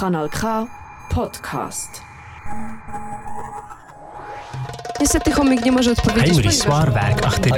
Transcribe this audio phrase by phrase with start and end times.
[0.00, 0.66] Kanal K
[1.08, 2.02] Podcast.
[5.00, 6.34] Niestety chomik nie może odpowiedzieć.
[6.34, 7.50] Henry Swarberg, ach ty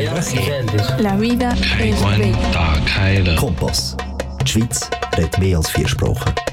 [0.99, 3.41] La vida es bella.
[3.41, 3.97] Kompass.
[4.41, 6.48] Die Schweiz redet mehr als vier Sprachen.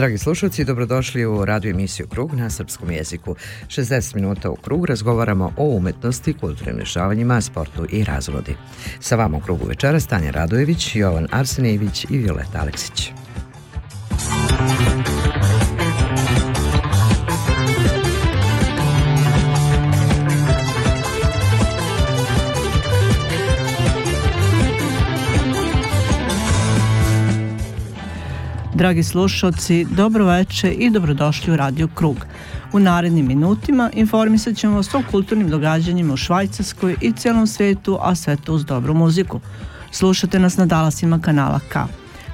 [0.00, 3.34] Dragi slušalci, dobrodošli u radio emisiju Krug na srpskom jeziku.
[3.66, 8.56] 60 minuta u Krug razgovaramo o umetnosti, kulturnim rešavanjima, sportu i razvodi.
[9.00, 13.19] Sa vama u Krugu večera Stanja Radojević, Jovan Arsenijević i Violeta Aleksić.
[28.80, 32.16] Dragi slušalci, dobro veče i dobrodošli u Radio Krug.
[32.72, 38.14] U narednim minutima informisat ćemo vas o kulturnim događanjima u Švajcarskoj i cijelom svetu, a
[38.14, 39.40] sve to uz dobru muziku.
[39.90, 41.78] Slušate nas na dalasima kanala K.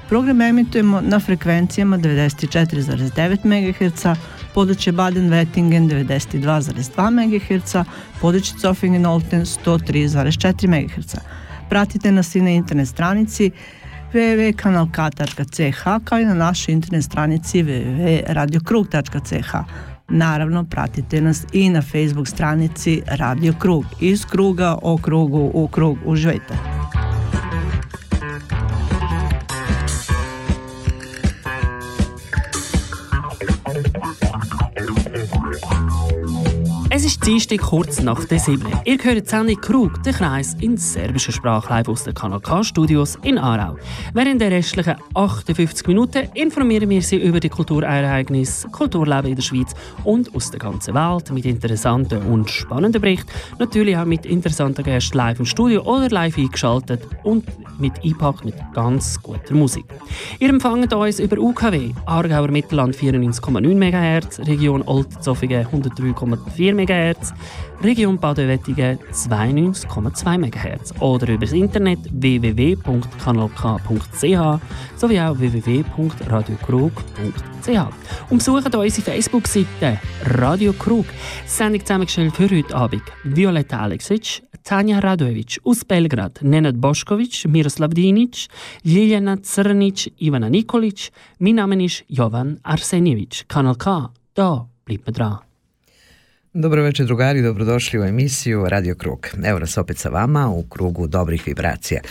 [0.09, 4.17] Program emitujemo na frekvencijama 94,9 MHz,
[4.53, 7.75] područje Baden-Wettingen 92,2 MHz,
[8.21, 11.15] područje Zofingen-Olten 103,4 MHz.
[11.69, 13.51] Pratite nas i na internet stranici
[14.17, 19.55] www.kanalk.ch kao i na našoj internet stranici www.radiokrug.ch.
[20.09, 23.85] Naravno, pratite nas i na Facebook stranici Radio Krug.
[23.99, 25.97] Iz kruga o krugu u krug.
[26.05, 26.53] Uživajte!
[37.27, 38.65] Dienstag kurz nach der 7.
[38.85, 42.63] Ihr hört die Sendung Krug, der Kreis in serbischer Sprache live aus den Kanal K
[42.63, 43.75] Studios in Aarau.
[44.13, 49.75] Während der restlichen 58 Minuten informieren wir Sie über die Kulturereignisse, Kulturleben in der Schweiz
[50.05, 53.29] und aus der ganzen Welt mit interessanten und spannenden Berichten.
[53.59, 57.43] Natürlich auch mit interessanten Gästen live im Studio oder live eingeschaltet und
[57.77, 59.85] mit einpackt mit ganz guter Musik.
[60.39, 67.16] Ihr empfangt uns über UKW, Aargauer Mittelland 94,9 MHz, Region Oldzofingen 103,4 MHz,
[67.83, 74.61] Region Baden-Wettingen 92,2 MHz oder über das Internet www.kanalk.ch
[74.95, 77.69] sowie auch www.radiokrug.ch.
[78.29, 81.05] Und besucht unsere Facebook-Seite Radio Krug.
[81.45, 88.47] Sendung zusammengestellt für heute Abend Violetta Aleksic, Tanja Radojević aus Belgrad, Nenad Bošković, Miroslav Dinić,
[88.83, 91.11] Ljiljana Crnić, Ivana Nikolić.
[91.39, 93.43] Mein Name ist Jovan Arsenjević.
[93.47, 95.46] Kanal K, da bleibt mir dran.
[96.59, 99.27] Dobro večer drugari, dobrodošli u emisiju Radio Krug.
[99.45, 102.01] Evo nas opet sa vama u krugu dobrih vibracija.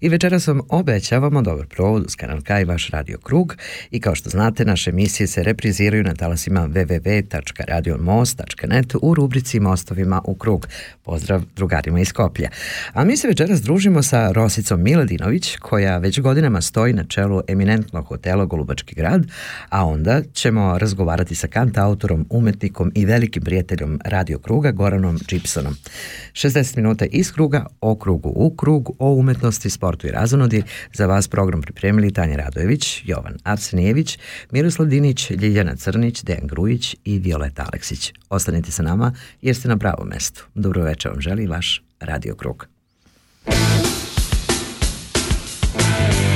[0.00, 3.56] I večeras vam obećavamo dobar provod uz kanal K i vaš Radio Krug
[3.90, 10.34] i kao što znate naše emisije se repriziraju na talasima www.radiomost.net u rubrici Mostovima u
[10.34, 10.68] krug.
[11.04, 12.50] Pozdrav drugarima iz Koplja.
[12.92, 18.06] A mi se večeras družimo sa Rosicom Miladinović koja već godinama stoji na čelu eminentnog
[18.06, 19.26] hotela Golubački grad,
[19.68, 25.76] a onda ćemo razgovarati sa kantautorom, umetnikom i velikim prijateljom Radio Kruga Goranom Gibsonom.
[26.32, 30.62] 60 minuta iz kruga, o krugu u krug, o umetnosti, sportu i razonodi.
[30.92, 34.18] Za vas program pripremili Tanja Radojević, Jovan Arsenijević,
[34.50, 38.12] Miroslav Dinić, Ljiljana Crnić, Dejan Grujić i Violeta Aleksić.
[38.28, 39.12] Ostanite sa nama
[39.42, 40.44] jer ste na pravom mestu.
[40.54, 42.66] Dobro večer vam želi vaš Radio Krug.
[45.74, 46.35] Ovaj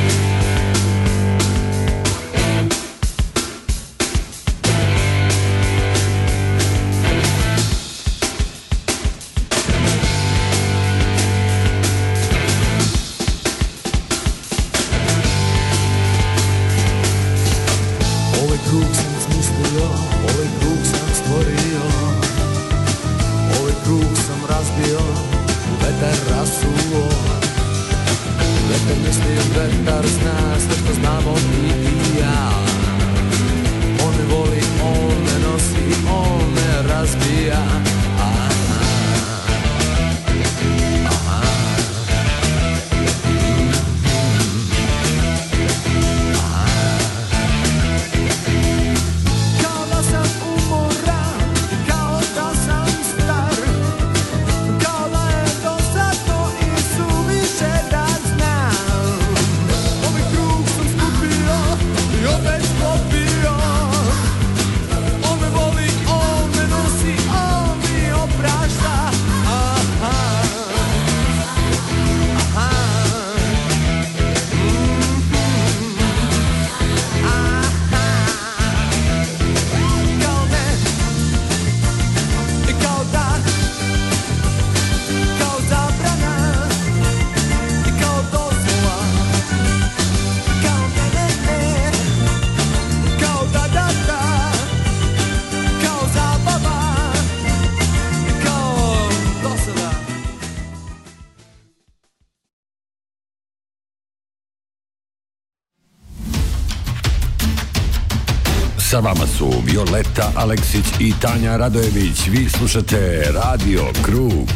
[108.90, 112.26] Sa vama su Violeta Aleksić i Tanja Radojević.
[112.28, 114.48] Vi slušate Radio Krug.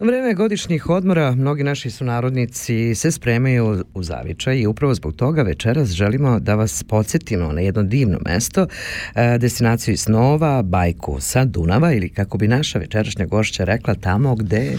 [0.00, 5.88] Vreme godišnjih odmora, mnogi naši sunarodnici se spremaju u zavičaj i upravo zbog toga večeras
[5.88, 8.66] želimo da vas podsjetimo na jedno divno mesto,
[9.14, 14.76] e, destinaciju snova, bajku sa Dunava ili kako bi naša večerašnja gošća rekla tamo gde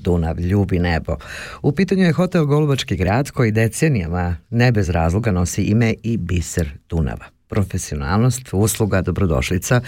[0.00, 1.16] Dunav ljubi nebo.
[1.62, 6.70] U pitanju je hotel Golubački grad koji decenijama ne bez razloga nosi ime i biser
[6.88, 9.80] Dunava profesionalnost, usluga, dobrodošlica,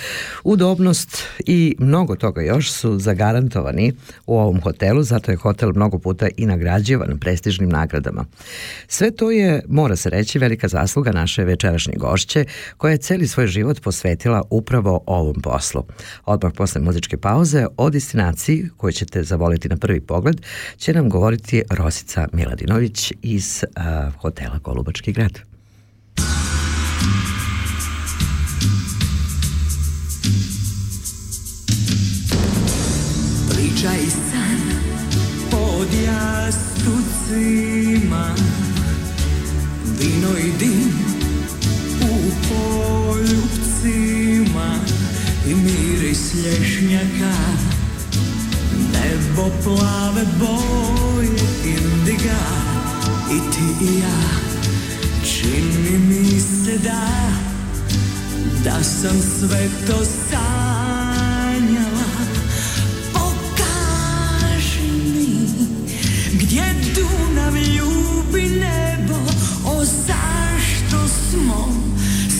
[0.44, 3.93] udobnost i mnogo toga još su zagarantovani
[4.26, 8.25] u ovom hotelu, zato je hotel mnogo puta i nagrađivan prestižnim nagradama.
[8.88, 12.44] Sve to je, mora se reći, velika zasluga naše večerašnje gošće,
[12.76, 15.85] koja je celi svoj život posvetila upravo ovom poslu.
[16.25, 20.41] Odmah posle muzičke pauze o destinaciji koju ćete zavoliti na prvi pogled
[20.76, 25.52] će nam govoriti Rosica Miladinović iz uh, hotela Golubački grad.
[33.82, 34.61] Pričaj san
[35.50, 37.05] pod jastucima
[39.99, 40.93] Vino i dim
[42.02, 42.31] u
[43.08, 43.88] poljubcima
[45.49, 47.34] I miris lješnjaka.
[48.93, 52.43] Nebo plave boje indiga.
[53.31, 54.23] I ti i ja
[55.25, 57.08] Čini mi se da
[58.64, 61.02] Da sam sve to sanjala
[68.61, 69.15] Nebo
[69.67, 69.85] O
[71.09, 71.69] smo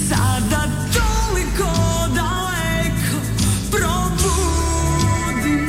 [0.09, 0.63] sada
[0.93, 1.73] toliko
[2.15, 3.17] daleko?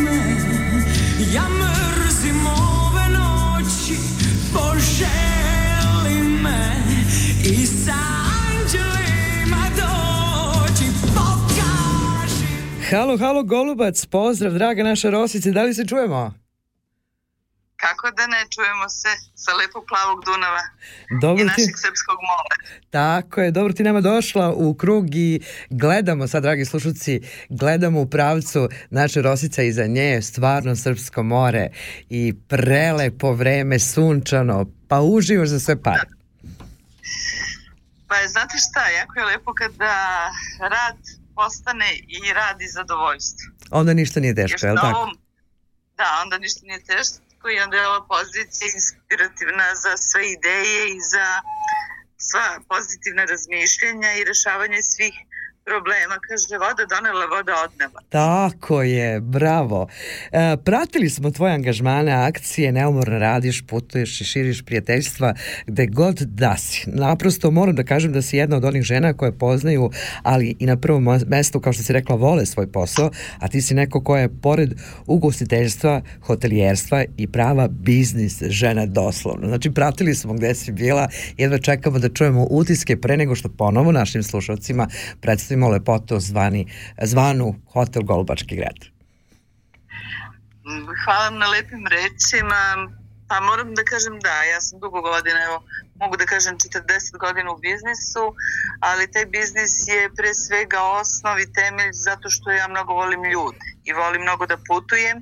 [0.04, 0.20] Me
[1.34, 3.98] Ja mrzim ove noći
[6.44, 6.76] me
[7.44, 7.68] I
[12.90, 16.43] Halo, halo, Golubac, pozdrav, draga naša Rosice, da li se čujemo?
[18.54, 20.64] Čujemo se sa lepog plavog Dunava
[21.22, 21.82] dobro i našeg ti...
[21.84, 22.56] srpskog mora.
[22.90, 28.10] Tako je, dobro ti nama došla u krug i gledamo sad, dragi slušalci, gledamo u
[28.10, 31.70] pravcu naše Rosica iza nje, stvarno srpsko more
[32.10, 36.08] i prelepo vreme, sunčano, pa uživaš za sve pare.
[38.08, 39.96] Pa znate šta, jako je lepo kada
[40.60, 40.98] rad
[41.36, 43.52] postane i rad i zadovoljstvo.
[43.72, 45.12] Onda ništa nije teško, je li tako?
[45.98, 47.33] Da, onda ništa nije teško
[47.64, 51.28] onda je ova pozicija inspirativna za sve ideje i za
[52.18, 55.14] sva pozitivna razmišljenja i rešavanje svih
[55.66, 56.16] problema.
[56.28, 58.00] Kaže, voda donela, voda odneva.
[58.10, 59.88] Tako je, bravo.
[60.32, 65.34] E, pratili smo tvoje angažmane, akcije, neumorno radiš, putuješ i širiš prijateljstva
[65.68, 66.84] gde god da si.
[66.90, 69.92] Naprosto moram da kažem da si jedna od onih žena koje poznaju,
[70.24, 73.74] ali i na prvom mestu, kao što si rekla, vole svoj posao, a ti si
[73.74, 74.74] neko koja je pored
[75.06, 79.48] ugostiteljstva, hotelijerstva i prava biznis žena doslovno.
[79.48, 83.92] Znači, pratili smo gde si bila, jedva čekamo da čujemo utiske pre nego što ponovo
[83.92, 84.88] našim slušalcima
[85.22, 86.66] predstavimo predstavimo lepoto zvani,
[87.02, 88.80] zvanu Hotel Golubački grad.
[91.06, 92.90] Hvala na lepim rečima.
[93.28, 95.64] Pa moram da kažem da, ja sam dugo godina, evo,
[95.96, 98.36] mogu da kažem 40 godina u biznisu,
[98.80, 103.66] ali taj biznis je pre svega osnov i temelj zato što ja mnogo volim ljude
[103.84, 105.18] i volim mnogo da putujem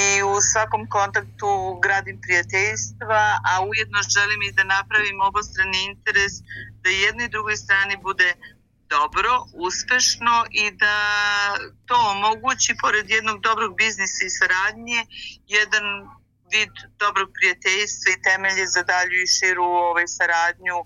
[0.00, 1.50] i u svakom kontaktu
[1.82, 6.34] gradim prijateljstva, a ujedno želim i da napravim obostrani interes
[6.82, 8.28] da jednoj i drugoj strani bude
[8.90, 9.32] dobro,
[9.66, 10.96] uspešno i da
[11.86, 15.00] to omogući pored jednog dobrog biznisa i saradnje
[15.58, 15.84] jedan
[16.52, 20.78] vid dobrog prijateljstva i temelje za dalju i širu ovaj, saradnju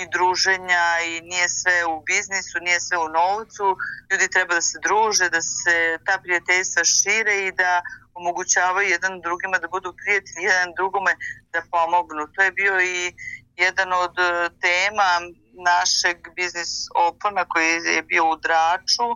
[0.00, 3.66] i druženja i nije sve u biznisu, nije sve u novcu,
[4.10, 5.74] ljudi treba da se druže, da se
[6.06, 7.82] ta prijateljstva šire i da
[8.14, 11.12] omogućavaju jedan drugima da budu prijatelji, jedan drugome
[11.52, 12.22] da pomognu.
[12.34, 13.14] To je bio i
[13.56, 14.14] jedan od
[14.60, 15.10] tema
[15.52, 19.08] našeg biznis opona koji je bio u Draču,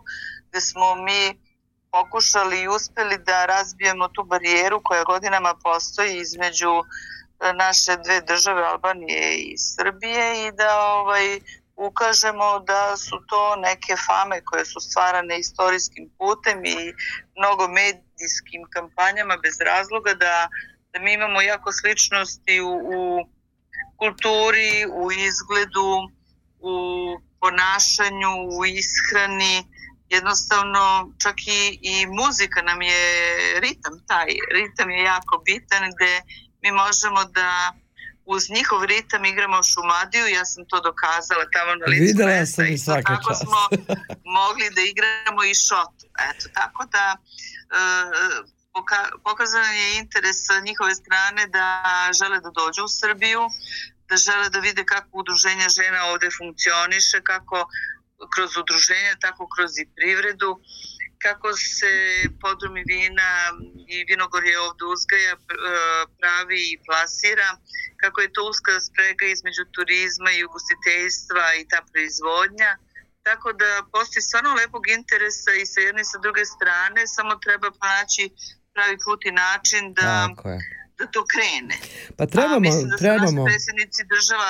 [0.49, 1.45] gde smo mi
[1.91, 8.63] pokušali i uspeli da razbijemo tu barijeru koja godinama postoji između e, naše dve države
[8.63, 11.39] Albanije i Srbije i da ovaj
[11.75, 16.93] ukažemo da su to neke fame koje su stvarane istorijskim putem i
[17.37, 20.47] mnogo medijskim kampanjama bez razloga da,
[20.93, 23.01] da mi imamo jako sličnosti u, u
[23.97, 25.89] kulturi, u izgledu,
[26.73, 26.75] u
[27.41, 29.55] ponašanju, u ishrani,
[30.09, 30.83] jednostavno
[31.23, 33.01] čak i, i muzika nam je
[33.59, 36.21] ritam taj, ritam je jako bitan gde
[36.63, 37.73] mi možemo da
[38.25, 42.67] uz njihov ritam igramo Šumadiju, ja sam to dokazala tamo na licu Videla mesta sam
[42.73, 43.41] i svaka tako čast.
[43.43, 43.59] smo
[44.39, 46.05] mogli da igramo i šotu.
[46.29, 47.81] Eto, tako da e,
[48.73, 51.65] poka- pokazan je interes njihove strane da
[52.19, 53.41] žele da dođu u Srbiju,
[54.09, 57.57] da žele da vide kako udruženje žena ovde funkcioniše, kako
[58.33, 60.51] kroz udruženje, tako kroz i privredu,
[61.25, 61.93] kako se
[62.41, 63.29] podrumi vina
[63.87, 65.39] i vinogorje ovde uzgaja, e,
[66.19, 67.49] pravi i plasira,
[68.01, 72.71] kako je to uska sprega između turizma i ugostiteljstva i ta proizvodnja.
[73.27, 77.67] Tako da postoji stvarno lepog interesa i sa jedne i sa druge strane, samo treba
[77.79, 78.23] pronaći
[78.73, 80.59] pravi put i način da, Tako je.
[80.97, 81.75] Da to krene.
[82.17, 83.43] Pa A trebamo, mislim da su trebamo.
[83.43, 84.49] naši predsjednici država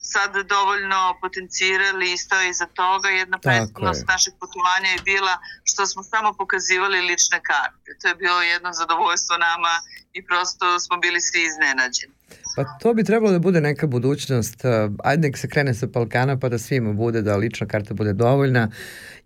[0.00, 3.08] sad dovoljno potencirali i stoji iza toga.
[3.08, 4.06] Jedna predstavnost je.
[4.14, 5.34] našeg putovanja je bila
[5.64, 7.90] što smo samo pokazivali lične karte.
[8.00, 9.74] To je bilo jedno zadovoljstvo nama
[10.12, 12.14] i prosto smo bili svi iznenađeni.
[12.56, 14.58] Pa to bi trebalo da bude neka budućnost.
[14.64, 14.70] Uh,
[15.04, 18.70] Ajde nek se krene sa Balkana pa da svima bude, da lična karta bude dovoljna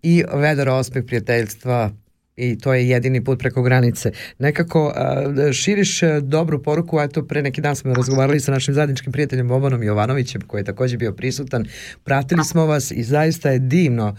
[0.01, 1.91] i vedar osmeh prijateljstva
[2.37, 4.11] i to je jedini put preko granice.
[4.39, 4.93] Nekako
[5.53, 9.47] širiš uh, dobru poruku, a eto pre neki dan smo razgovarali sa našim zajedničkim prijateljem
[9.47, 11.65] Bobanom Jovanovićem koji je takođe bio prisutan.
[12.03, 14.15] Pratili smo vas i zaista je divno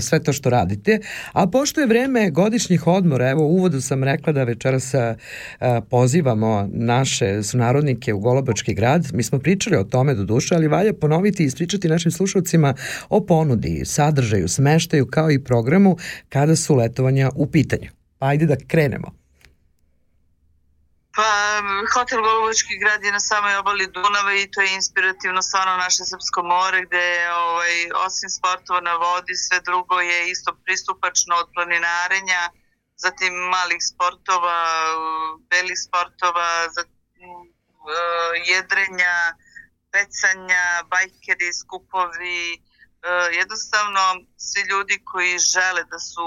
[0.00, 0.98] sve to što radite.
[1.32, 4.92] A pošto je vreme godišnjih odmora, evo u uvodu sam rekla da večeras
[5.90, 9.06] pozivamo naše sunarodnike u Golobački grad.
[9.12, 12.74] Mi smo pričali o tome do duše, ali valja ponoviti i ispričati našim slušalcima
[13.08, 15.96] o ponudi, sadržaju, smeštaju kao i programu
[16.28, 17.90] kada su letovanja u pitanju.
[18.18, 19.24] Pa ajde da krenemo.
[21.16, 21.62] Pa,
[21.94, 26.42] hotel Golubočki grad je na samoj obali Dunava i to je inspirativno stvarno naše Srpsko
[26.42, 27.74] more gde je ovaj,
[28.06, 32.42] osim sportova na vodi sve drugo je isto pristupačno od planinarenja,
[32.96, 34.58] zatim malih sportova,
[35.50, 39.16] belih sportova, zatim uh, jedrenja,
[39.92, 44.04] pecanja, bajkeri, skupovi, uh, jednostavno
[44.36, 46.26] svi ljudi koji žele da su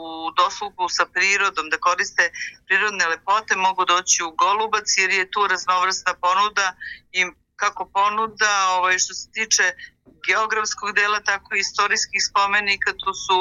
[0.00, 2.24] u doslugu sa prirodom, da koriste
[2.66, 6.66] prirodne lepote, mogu doći u Golubac jer je tu raznovrsna ponuda
[7.12, 7.20] i
[7.56, 9.66] kako ponuda ovaj, što se tiče
[10.28, 13.38] geografskog dela, tako i istorijskih spomenika, tu su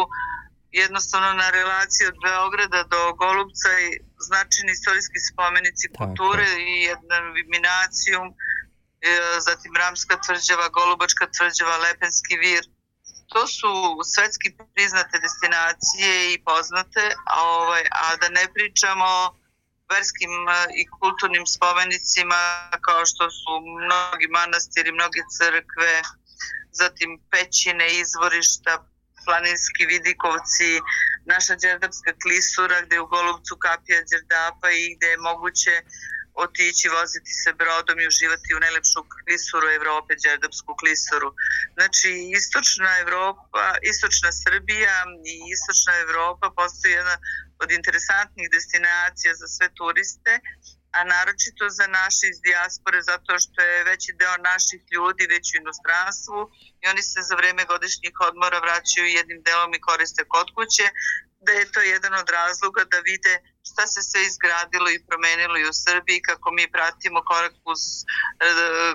[0.71, 3.89] jednostavno na relaciji od Beograda do Golubca i
[4.27, 7.17] značajni istorijski spomenici kulture i jedna
[7.55, 8.33] minacijum, e,
[9.47, 12.63] zatim Ramska tvrđava, Golubačka tvrđava, Lepenski vir,
[13.27, 13.73] to su
[14.13, 19.09] svetski priznate destinacije i poznate, a, ovaj, a da ne pričamo
[19.93, 22.41] verskim e, i kulturnim spomenicima
[22.87, 23.51] kao što su
[23.83, 25.93] mnogi manastiri, mnoge crkve,
[26.71, 28.73] zatim pećine, izvorišta,
[29.25, 30.71] planinski vidikovci,
[31.25, 35.75] naša Đerdapska klisura gde je u Golubcu kapija Đerdapa i gde je moguće
[36.33, 41.29] otići, voziti se brodom i uživati u najlepšu klisuru Evrope, Đerdapsku klisuru.
[41.77, 42.09] Znači,
[42.39, 44.95] istočna Evropa, istočna Srbija
[45.33, 47.17] i istočna Evropa postoji jedna
[47.63, 50.33] od interesantnih destinacija za sve turiste,
[50.97, 55.57] a naročito za naše iz dijaspore zato što je veći deo naših ljudi već u
[55.61, 56.39] inostranstvu
[56.81, 60.85] i oni se za vreme godišnjih odmora vraćaju jednim delom i koriste kod kuće,
[61.45, 63.33] da je to jedan od razloga da vide
[63.69, 67.81] šta se sve izgradilo i promenilo i u Srbiji, kako mi pratimo korak uz
[68.39, 68.47] e,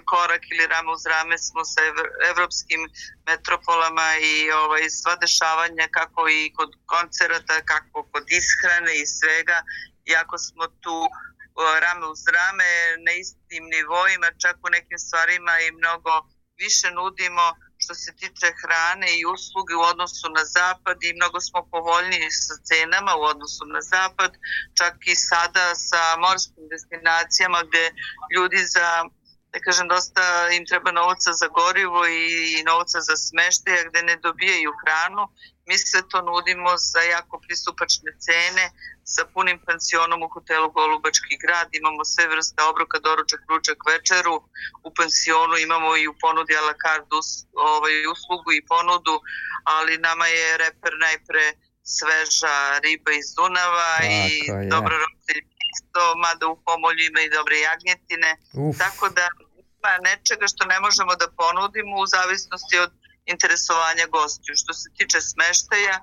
[0.04, 2.82] korak ili rame uz rame smo sa ev- evropskim
[3.26, 9.58] metropolama i ovaj, sva dešavanja kako i kod koncerata, kako kod ishrane i svega,
[10.04, 10.98] iako smo tu
[11.54, 12.70] o, rame uz rame
[13.06, 16.12] na istim nivoima, čak u nekim stvarima i mnogo
[16.58, 17.46] više nudimo
[17.82, 22.54] što se tiče hrane i usluge u odnosu na zapad i mnogo smo povoljniji sa
[22.68, 24.32] cenama u odnosu na zapad,
[24.78, 27.84] čak i sada sa morskim destinacijama gde
[28.34, 28.88] ljudi za
[29.52, 30.22] da kažem, dosta
[30.56, 35.28] im treba novca za gorivo i novca za smeštaj, gde ne dobijaju hranu.
[35.66, 38.64] Mi sve to nudimo za jako pristupačne cene,
[39.04, 41.68] sa punim pensionom u hotelu Golubački grad.
[41.72, 44.36] Imamo sve vrste obroka, doručak, ručak, večeru.
[44.86, 49.16] U pensionu imamo i u ponudi a la carte us, ovaj, uslugu i ponudu,
[49.64, 51.44] ali nama je reper najpre
[51.96, 54.68] sveža riba iz Dunava Tako i je.
[54.74, 58.30] dobro roditelj isto, mada u pomolju ima i dobre jagnjetine.
[58.64, 58.78] Uf.
[58.84, 59.24] Tako da
[59.78, 62.92] ima nečega što ne možemo da ponudimo u zavisnosti od
[63.32, 64.54] interesovanja gostiju.
[64.62, 65.96] Što se tiče smeštaja,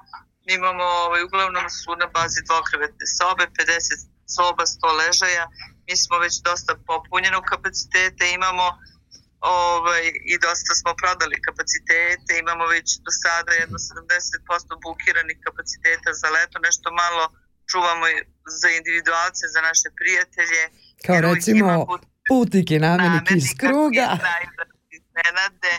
[0.46, 5.46] mi imamo ovaj, uglavnom su na bazi dvokrevetne sobe, 50 soba, 100 ležaja.
[5.88, 8.66] Mi smo već dosta popunjenog kapaciteta, imamo
[9.42, 10.04] ovaj,
[10.34, 16.58] i dosta smo prodali kapacitete, imamo već do sada jedno 70% bukiranih kapaciteta za leto,
[16.68, 17.24] nešto malo
[17.72, 18.18] čuvamo i
[18.62, 20.62] za individualce, za naše prijatelje.
[21.06, 24.18] Kao recimo, put- putnik i namenik iz kruga.
[24.98, 25.74] Iznenade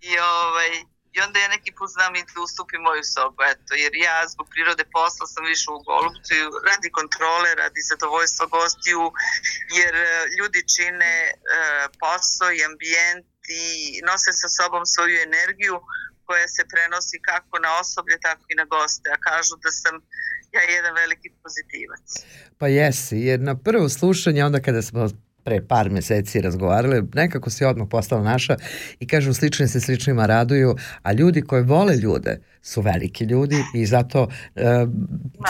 [0.00, 0.70] i ovaj,
[1.12, 4.46] I onda ja neki put znam i da ustupim moju sobu, eto, jer ja zbog
[4.52, 6.34] prirode posla sam više u Golubcu
[6.68, 9.02] radi kontrole, radi zadovoljstva gostiju,
[9.78, 11.32] jer e, ljudi čine e,
[12.02, 13.26] posao i ambijent
[13.60, 13.62] i
[14.08, 15.76] nose sa sobom svoju energiju
[16.28, 19.94] koja se prenosi kako na osoblje, tako i na goste, a kažu da sam
[20.56, 22.06] ja jedan veliki pozitivac.
[22.58, 25.08] Pa jesi, jer na prvo slušanje, onda kada smo
[25.44, 28.56] pre par meseci razgovarali, nekako si odmah postala naša
[29.00, 33.86] i kažu slični se sličnima raduju, a ljudi koji vole ljude su veliki ljudi i
[33.86, 34.30] zato uh,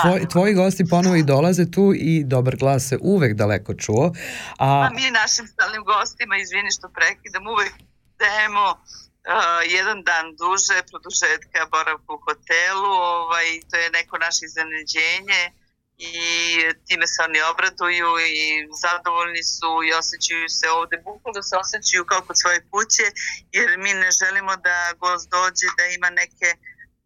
[0.02, 4.12] tvoj, tvoji gosti ponovo i dolaze tu i dobar glas se uvek daleko čuo.
[4.58, 7.72] A, a mi našim stalnim gostima, izvini što prekidam, uvek
[8.18, 8.66] dajemo
[9.26, 15.42] Uh, jedan dan duže produžetka boravka u hotelu, ovaj, to je neko naše iznenađenje
[15.98, 16.14] i
[16.86, 22.20] time se oni obraduju i zadovoljni su i osjećaju se ovde, bukvalno se osjećaju kao
[22.26, 23.06] kod svoje kuće,
[23.52, 26.48] jer mi ne želimo da gost dođe da ima neke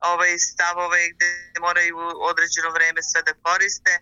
[0.00, 1.28] ovaj, stavove gde
[1.60, 1.96] moraju
[2.30, 3.92] određeno vreme sve da koriste.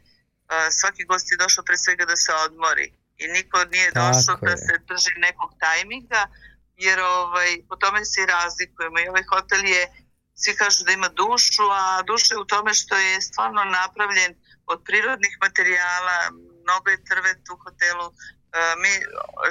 [0.71, 4.75] Svaki gost je došao pre svega da se odmori i niko nije došao da se
[4.89, 6.23] drži nekog tajminga,
[6.87, 8.99] jer ovaj, po tome se i razlikujemo.
[9.01, 9.83] I ovaj hotel je
[10.43, 14.33] svi kažu da ima dušu, a duša je u tome što je stvarno napravljen
[14.73, 16.17] od prirodnih materijala,
[16.65, 18.15] mnogo je trvet u hotelu, e,
[18.83, 18.93] mi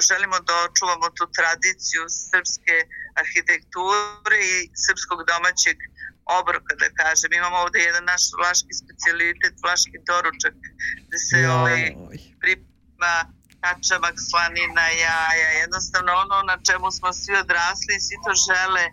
[0.08, 2.76] želimo da očuvamo tu tradiciju srpske
[3.22, 5.78] arhitekture i srpskog domaćeg
[6.40, 7.30] obroka, da kažem.
[7.32, 10.54] Imamo ovde jedan naš vlaški specialitet, vlaški doručak,
[11.06, 11.82] gde se ovaj,
[12.42, 13.14] priprema
[13.62, 18.84] kačamak, slanina, jaja, jednostavno ono na čemu smo svi odrasli i svi to žele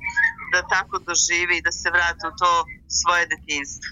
[0.54, 2.52] da tako doživi i da se vrate u to
[3.00, 3.90] svoje detinstvo.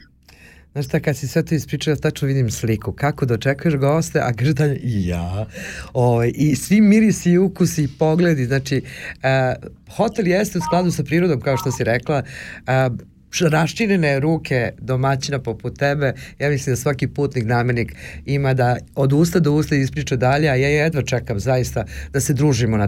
[0.75, 2.91] Znaš šta, kad si sve to ispričala, tačno vidim sliku.
[2.91, 5.45] Kako dočekuješ goste, a kaže dalje i ja.
[5.93, 8.45] O, ovaj, I svi mirisi i ukusi i pogledi.
[8.45, 12.23] Znači, uh, hotel jeste u skladu sa prirodom, kao što si rekla.
[12.67, 17.95] Uh, raščinjene ruke domaćina poput tebe, ja mislim da svaki putnik namenik
[18.25, 22.33] ima da od usta do usta ispriča dalje, a ja jedva čekam zaista da se
[22.33, 22.87] družimo na,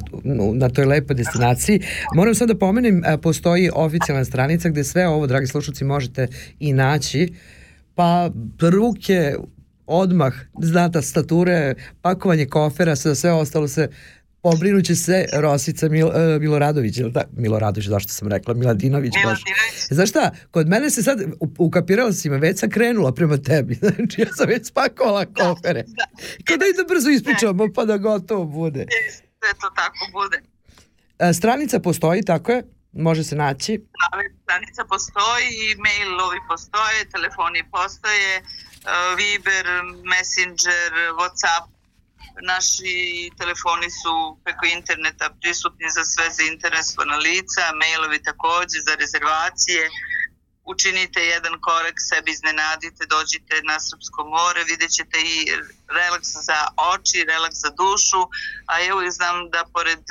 [0.54, 1.82] na toj lepoj destinaciji.
[2.16, 6.28] Moram sad da pomenem, postoji oficijalna stranica gde sve ovo, dragi slušalci, možete
[6.60, 7.34] i naći
[7.96, 8.30] pa
[8.62, 9.36] ruke
[9.88, 13.90] odmah, znata stature, pakovanje kofera, sve, sve ostalo se
[14.52, 19.14] pobrinuće se Rosica Mil, uh, Miloradović, ili da, Miloradović, zašto sam rekla, Miladinović.
[19.16, 19.88] Miladinović.
[19.90, 21.20] Znaš šta, kod mene se sad,
[21.58, 25.84] ukapirala si me, već sam krenula prema tebi, znači ja sam već spakovala da, kofere.
[25.84, 26.06] Da, da.
[26.46, 28.86] Kada da brzo ispričamo, pa da gotovo bude.
[29.40, 30.42] Sve to tako bude.
[31.18, 32.64] A, stranica postoji, tako je?
[32.94, 33.82] može se naći?
[34.44, 38.44] Stranica postoji, mailovi postoje, telefoni postoje, e,
[39.18, 39.66] Viber,
[40.12, 41.77] Messenger, Whatsapp,
[42.42, 42.94] naši
[43.40, 49.90] telefoni su preko interneta prisutni za sve zainteresovana lica, mailovi takođe za rezervacije,
[50.64, 55.38] učinite jedan korek, sebi iznenadite, dođite na Srpsko more, vidjet ćete i
[56.00, 56.60] relaks za
[56.94, 58.22] oči, relaks za dušu,
[58.72, 60.04] a evo i znam da pored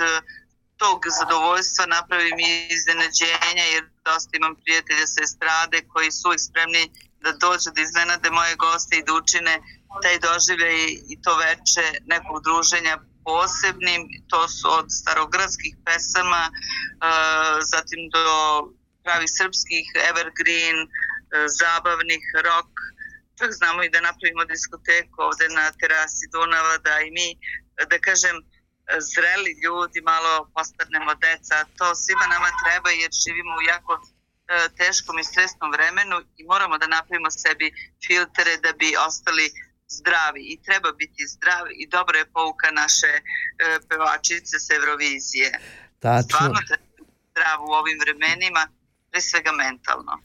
[0.76, 6.84] tog zadovoljstva napravim i iznenađenja jer dosta imam prijatelja sa estrade koji su uvijek spremni
[7.24, 9.54] da dođu da iznenade moje goste i da učine
[10.02, 10.78] taj doživljaj
[11.12, 14.02] i to veče nekog druženja posebnim.
[14.30, 18.26] To su od starogradskih pesama, uh, zatim do
[19.04, 20.88] pravi srpskih evergreen, uh,
[21.60, 22.72] zabavnih rock.
[23.38, 27.28] Čak znamo i da napravimo diskoteku ovde na terasi Dunava, da i mi,
[27.90, 28.36] da kažem,
[29.10, 31.56] zreli ljudi, malo postanemo deca.
[31.78, 34.02] To svima nama treba jer živimo u jako e,
[34.78, 37.66] teškom i stresnom vremenu i moramo da napravimo sebi
[38.06, 39.46] filtere da bi ostali
[39.88, 43.20] zdravi i treba biti zdravi i dobra je pouka naše e,
[43.88, 45.48] pevačice sa Eurovizije.
[45.98, 46.28] Tačno.
[46.28, 46.84] Stvarno treba
[47.30, 48.68] zdrav u ovim vremenima,
[49.10, 50.20] pre svega mentalno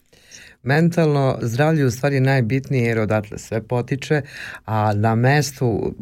[0.62, 4.22] mentalno zdravlje je u stvari najbitnije jer odatle sve potiče,
[4.64, 5.94] a na mestu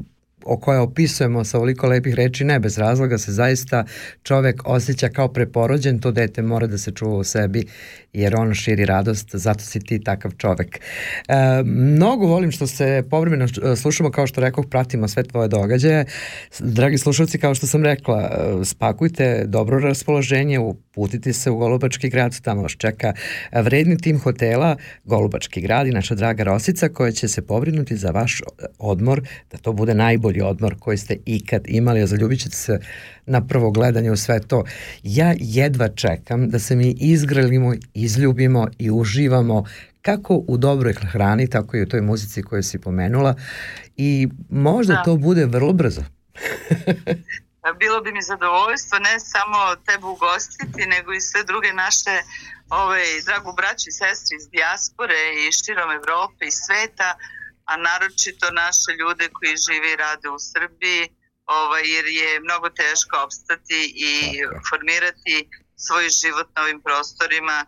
[0.44, 3.84] o koje opisujemo sa ovoliko lepih reči, ne bez razloga se zaista
[4.22, 7.64] čovek osjeća kao preporođen, to dete mora da se čuva u sebi
[8.12, 10.80] jer on širi radost, zato si ti takav čovek.
[11.28, 16.04] E, mnogo volim što se povremeno slušamo, kao što rekoh, pratimo sve tvoje događaje.
[16.58, 22.40] Dragi slušalci, kao što sam rekla, e, spakujte dobro raspoloženje, uputite se u Golubački grad,
[22.40, 23.12] tamo vas čeka
[23.52, 28.40] vredni tim hotela Golubački grad i naša draga Rosica koja će se pobrinuti za vaš
[28.78, 29.22] odmor,
[29.52, 32.80] da to bude najbolji odmor koji ste ikad imali, a zaljubit ćete se
[33.26, 34.64] na prvo gledanje u sve to.
[35.02, 39.64] Ja jedva čekam da se mi izgrelimo, izljubimo i uživamo
[40.02, 43.34] kako u dobroj hrani, tako i u toj muzici koju si pomenula
[43.96, 45.02] i možda da.
[45.02, 46.02] to bude vrlo brzo.
[47.78, 52.14] bilo bi mi zadovoljstvo ne samo tebe ugostiti, nego i sve druge naše
[52.70, 57.10] ovaj, dragu braću i sestri iz dijaspore i širom Evrope i sveta,
[57.70, 61.02] a naročito naše ljude koji žive i rade u Srbiji,
[61.46, 64.60] ovaj, jer je mnogo teško opstati i Tako.
[64.68, 67.58] formirati svoj život na ovim prostorima,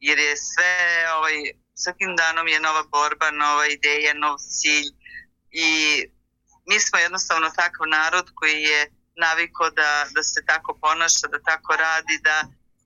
[0.00, 0.74] jer je sve,
[1.16, 1.36] ovaj,
[1.74, 4.88] svakim danom je nova borba, nova ideja, nov cilj
[5.50, 5.68] i
[6.68, 8.80] mi smo jednostavno takav narod koji je
[9.16, 12.36] naviko da, da se tako ponaša, da tako radi, da,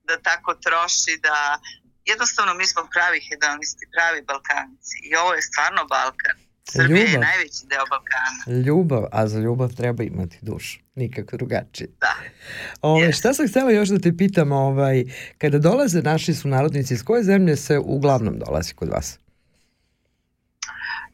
[0.09, 1.59] da tako troši, da
[2.05, 6.44] jednostavno mi smo pravi hedonisti, pravi Balkanci i ovo je stvarno Balkan.
[6.65, 7.21] Srbija je Ljubav.
[7.21, 8.61] najveći deo Balkana.
[8.67, 10.79] Ljubav, a za ljubav treba imati dušu.
[10.95, 11.89] Nikako drugačije.
[12.01, 12.15] Da.
[12.83, 13.19] Ove, Jest.
[13.19, 15.05] šta sam htjela još da te pitam, ovaj,
[15.39, 19.19] kada dolaze naši sunarodnici, iz koje zemlje se uglavnom dolazi kod vas?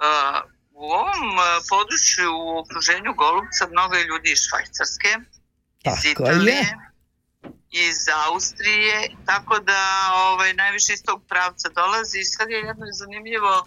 [0.00, 1.28] Uh, u ovom
[1.70, 5.08] području u okruženju Golubca mnogo je ljudi iz Švajcarske,
[5.90, 6.76] iz Tako Italije, je.
[7.88, 9.80] iz Austrije, tako da
[10.30, 13.66] ovaj, najviše iz tog pravca dolazi i sad je jedno zanimljivo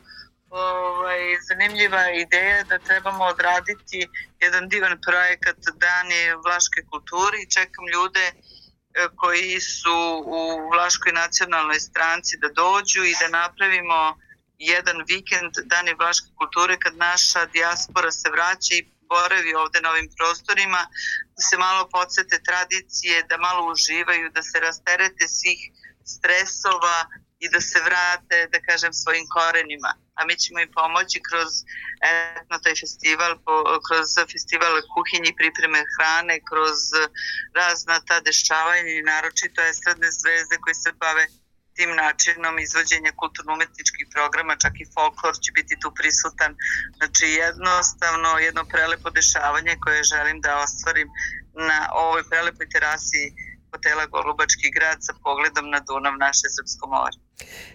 [0.53, 4.07] ovaj, zanimljiva ideja da trebamo odraditi
[4.39, 8.33] jedan divan projekat Dani Vlaške kulture i čekam ljude e,
[9.15, 14.17] koji su u Vlaškoj nacionalnoj stranci da dođu i da napravimo
[14.57, 20.09] jedan vikend Dani Vlaške kulture kad naša dijaspora se vraća i boravi ovde na ovim
[20.17, 20.81] prostorima,
[21.35, 25.61] da se malo podsete tradicije, da malo uživaju, da se rasterete svih
[26.13, 26.97] stresova
[27.43, 29.91] i da se vrate, da kažem, svojim korenima.
[30.17, 31.51] A mi ćemo im pomoći kroz
[32.39, 36.79] etno taj festival, po- kroz festival kuhinji i pripreme hrane, kroz
[37.59, 41.25] razna ta dešavanja i naročito estradne zvezde koji se bave
[41.75, 46.51] tim načinom izvođenja kulturno-umetničkih programa, čak i folklor će biti tu prisutan.
[46.97, 51.09] Znači jednostavno jedno prelepo dešavanje koje želim da ostvarim
[51.69, 53.23] na ovoj prelepoj terasi
[53.71, 57.17] hotela Golubački grad sa pogledom na Dunav, naše Srpsko more.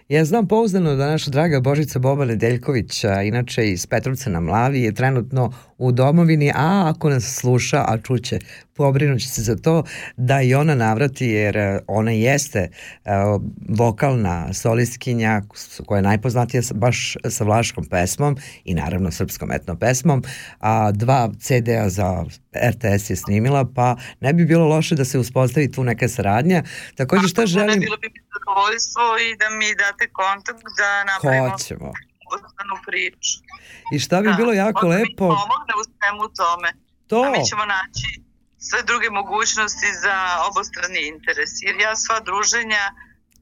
[0.09, 4.93] Ja znam pouzdano da naša draga Božica Boba Nedeljković, inače iz Petrovca na Mlavi, je
[4.93, 8.39] trenutno u domovini, a ako nas sluša, a čuće,
[8.75, 9.83] pobrinući se za to,
[10.17, 12.69] da i ona navrati, jer e, ona jeste e,
[13.69, 15.41] vokalna solistkinja
[15.85, 20.23] koja je najpoznatija baš sa vlaškom pesmom i naravno srpskom etno pesmom,
[20.59, 22.25] a dva CD-a za
[22.69, 26.63] RTS je snimila, pa ne bi bilo loše da se uspostavi tu neka saradnja.
[26.95, 27.79] Takođe šta želim...
[27.79, 31.91] Bilo bi mi zadovoljstvo i da mi date kontakt da napravimo Hoćemo.
[32.35, 33.48] ostanu priču.
[33.93, 36.69] I šta bi bilo jako lepo, pomogne u svemu tome.
[37.07, 38.09] to, A mi ćemo naći
[38.67, 40.17] sve druge mogućnosti za
[40.49, 41.51] obostrani interes.
[41.65, 42.83] Jer ja sva druženja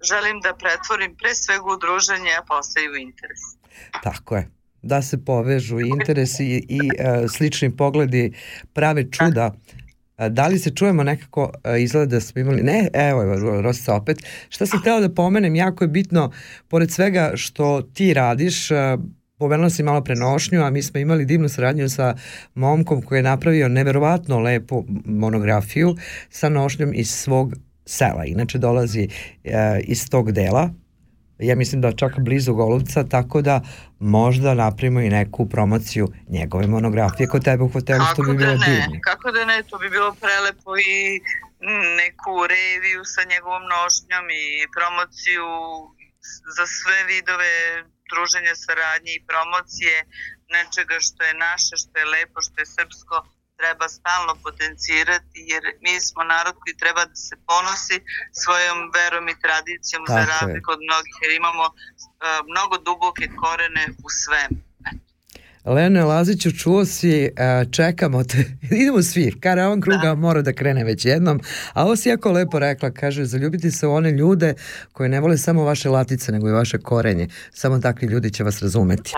[0.10, 3.42] želim da pretvorim pre svega u druženje, a posle i u interes.
[4.04, 4.44] tako je,
[4.82, 8.34] da se povežu interesi i, i e, slični pogledi
[8.74, 9.52] prave čuda.
[10.18, 13.96] E, Da li se čujemo nekako, e, izgleda da smo imali, ne, evo, evo, Rosica
[13.96, 14.18] opet.
[14.50, 16.32] Šta sam htjela da pomenem, jako je bitno,
[16.68, 18.98] pored svega što ti radiš, e,
[19.40, 22.16] pomenula si malo prenošnju, a mi smo imali divnu saradnju sa
[22.54, 25.96] momkom koji je napravio neverovatno lepu monografiju
[26.30, 27.54] sa nošnjom iz svog
[27.86, 28.26] sela.
[28.26, 29.08] Inače dolazi
[29.44, 30.70] e, iz tog dela,
[31.40, 33.62] ja mislim da čak blizu Golubca, tako da
[34.00, 38.52] možda napravimo i neku promociju njegove monografije kod tebe u hotelu, što bi da bilo
[38.52, 39.00] ne, divno.
[39.02, 41.22] kako da ne, to bi bilo prelepo i
[42.02, 44.46] neku reviju sa njegovom nošnjom i
[44.76, 45.48] promociju
[46.58, 47.54] za sve vidove
[48.12, 49.96] druženja, saradnje i promocije
[50.56, 53.16] nečega što je naše, što je lepo, što je srpsko,
[53.60, 57.98] treba stalno potencirati jer mi smo narod koji treba da se ponosi
[58.44, 60.34] svojom verom i tradicijom za Tako je.
[60.36, 61.74] razliku od mnogih jer imamo uh,
[62.52, 64.67] mnogo duboke korene u svemu.
[65.68, 68.38] Lene Laziću, čuo si, e, čekamo te,
[68.82, 71.40] idemo svi, karavan kruga mora da krene već jednom,
[71.74, 74.54] a ovo si jako lepo rekla, kaže, zaljubiti se u one ljude
[74.94, 78.62] koji ne vole samo vaše latice, nego i vaše korenje, samo takvi ljudi će vas
[78.62, 79.14] razumeti.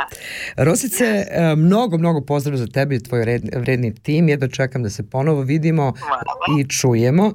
[0.58, 4.90] Rosice, e, mnogo, mnogo pozdrav za tebe i tvoj red, vredni tim, jedno čekam da
[4.90, 6.60] se ponovo vidimo Hvala.
[6.60, 7.34] i čujemo,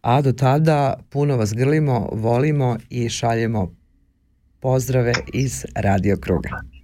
[0.00, 3.74] a do tada puno vas grlimo, volimo i šaljemo
[4.60, 6.75] pozdrave iz Radio Kruga.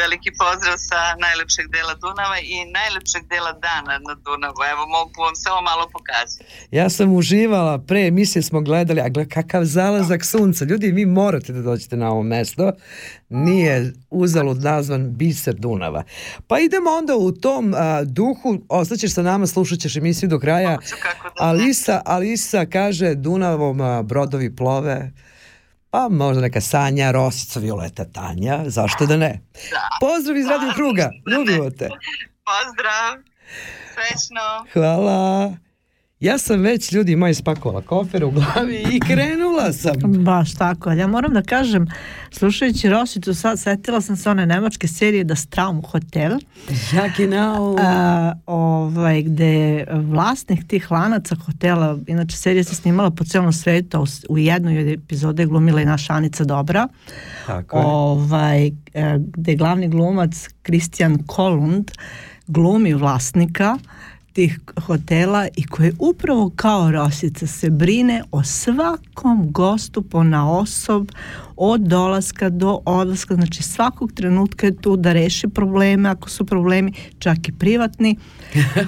[0.00, 4.60] Veliki pozdrav sa najlepšeg dela Dunava i najlepšeg dela dana na Dunavu.
[4.72, 6.44] Evo, mogu vam samo malo pokazati.
[6.70, 10.64] Ja sam uživala, pre emisije smo gledali, a gled, kakav zalazak sunca.
[10.64, 12.72] Ljudi, vi morate da dođete na ovo mesto.
[13.28, 16.04] Nije uzalud nazvan biser Dunava.
[16.46, 20.78] Pa idemo onda u tom a, duhu, ostaćeš sa nama, slušat ćeš emisiju do kraja.
[21.02, 21.44] Kako da.
[21.44, 25.12] Alisa, Alisa kaže Dunavom a, brodovi plove,
[25.92, 29.40] pa možda neka Sanja, Rosica, Violeta, Tanja, zašto da ne?
[29.70, 29.88] Da.
[30.00, 31.88] Pozdrav iz Radio Kruga, ljubimo te.
[32.48, 33.22] Pozdrav!
[33.94, 34.66] Srećno!
[34.72, 35.52] Hvala.
[36.22, 40.24] Ja sam već, ljudi moji, spakovala kofer u glavi i krenula sam.
[40.24, 41.86] Baš tako, ali ja moram da kažem,
[42.30, 46.38] slušajući Rosicu, sad setila sam se one nemačke serije Da Straum Hotel.
[47.16, 47.76] Genau.
[47.78, 54.06] A, ovaj, gde vlasnik tih lanaca hotela, inače serija se snimala po celom svetu, u,
[54.28, 56.88] u jednoj od epizode je glumila i naša Anica Dobra.
[57.46, 57.84] Tako je.
[57.86, 58.72] ovaj, e,
[59.18, 61.90] gde glavni glumac Kristijan Kolund
[62.46, 63.78] glumi vlasnika
[64.32, 71.08] tih hotela i koji upravo kao Rosica se brine o svakom gostu na osob
[71.56, 76.92] od dolaska do odlaska, znači svakog trenutka je tu da reši probleme ako su problemi
[77.18, 78.16] čak i privatni.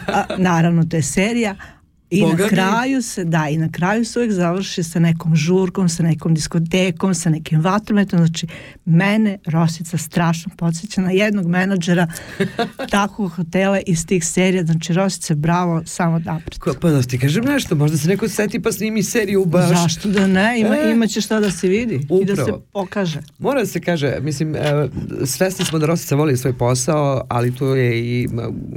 [0.07, 1.57] A, naravno to je serija
[2.15, 5.89] I Boga na kraju se, da, i na kraju se uvijek završi sa nekom žurkom,
[5.89, 8.47] sa nekom diskotekom, sa nekim vatrometom, znači
[8.85, 12.07] mene Rosica strašno podsjeća na jednog menadžera
[12.91, 16.59] takvog hotela iz tih serija, znači Rosice bravo, samo napred.
[16.59, 19.69] Ko- Pa da ti kažem nešto, možda se neko seti pa snimi seriju baš.
[19.71, 20.91] Zašto da ne, ima, E.
[20.93, 22.63] imaće šta da se vidi i da se Upravo.
[22.73, 23.21] pokaže.
[23.39, 24.61] Mora da se kaže, mislim, e,
[25.25, 26.95] svesni smo da Rosica voli svoj posao,
[27.29, 28.29] ali tu je i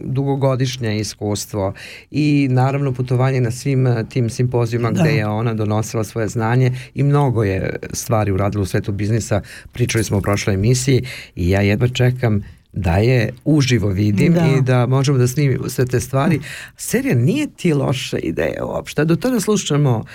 [0.07, 1.73] dugogodišnje iskustvo
[2.11, 5.01] i naravno putovanje na svim e, tim simpozijuma Da.
[5.01, 9.41] gde je ona donosila svoje znanje i mnogo je stvari uradila u svetu biznisa,
[9.73, 11.03] pričali smo u prošloj emisiji
[11.35, 14.47] i ja jedva čekam da je uživo vidim Da.
[14.57, 16.39] i da možemo da snimimo sve te stvari.
[16.77, 19.05] Serija nije ti loša ideja uopšte.
[19.05, 20.05] Do tada slušamo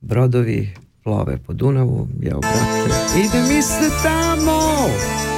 [0.00, 4.62] brodovi plove po Dunavu, jeo brate, ide mi se tamo!
[4.82, 5.31] Nemoj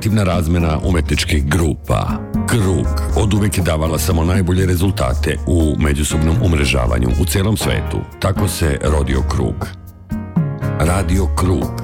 [0.00, 2.08] Kreativna razmena umetničkih grupa
[2.48, 2.86] Krug
[3.16, 8.00] od uvek je davala samo najbolje rezultate u međusobnom umrežavanju u celom svetu.
[8.20, 9.68] Tako se rodio Krug.
[10.78, 11.82] Radio Krug.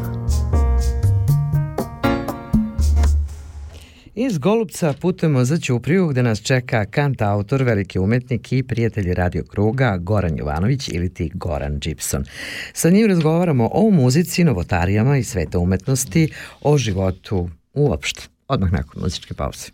[4.15, 9.45] Iz Golubca putujemo za Ćupriju gde nas čeka kant autor, veliki umetnik i prijatelj radio
[9.45, 12.25] kruga Goran Jovanović ili ti Goran Gibson.
[12.73, 18.33] Sa njim razgovaramo o muzici, novotarijama i sveta umetnosti, o životu uopšte.
[18.49, 19.71] Odmah nakon muzičke pauze.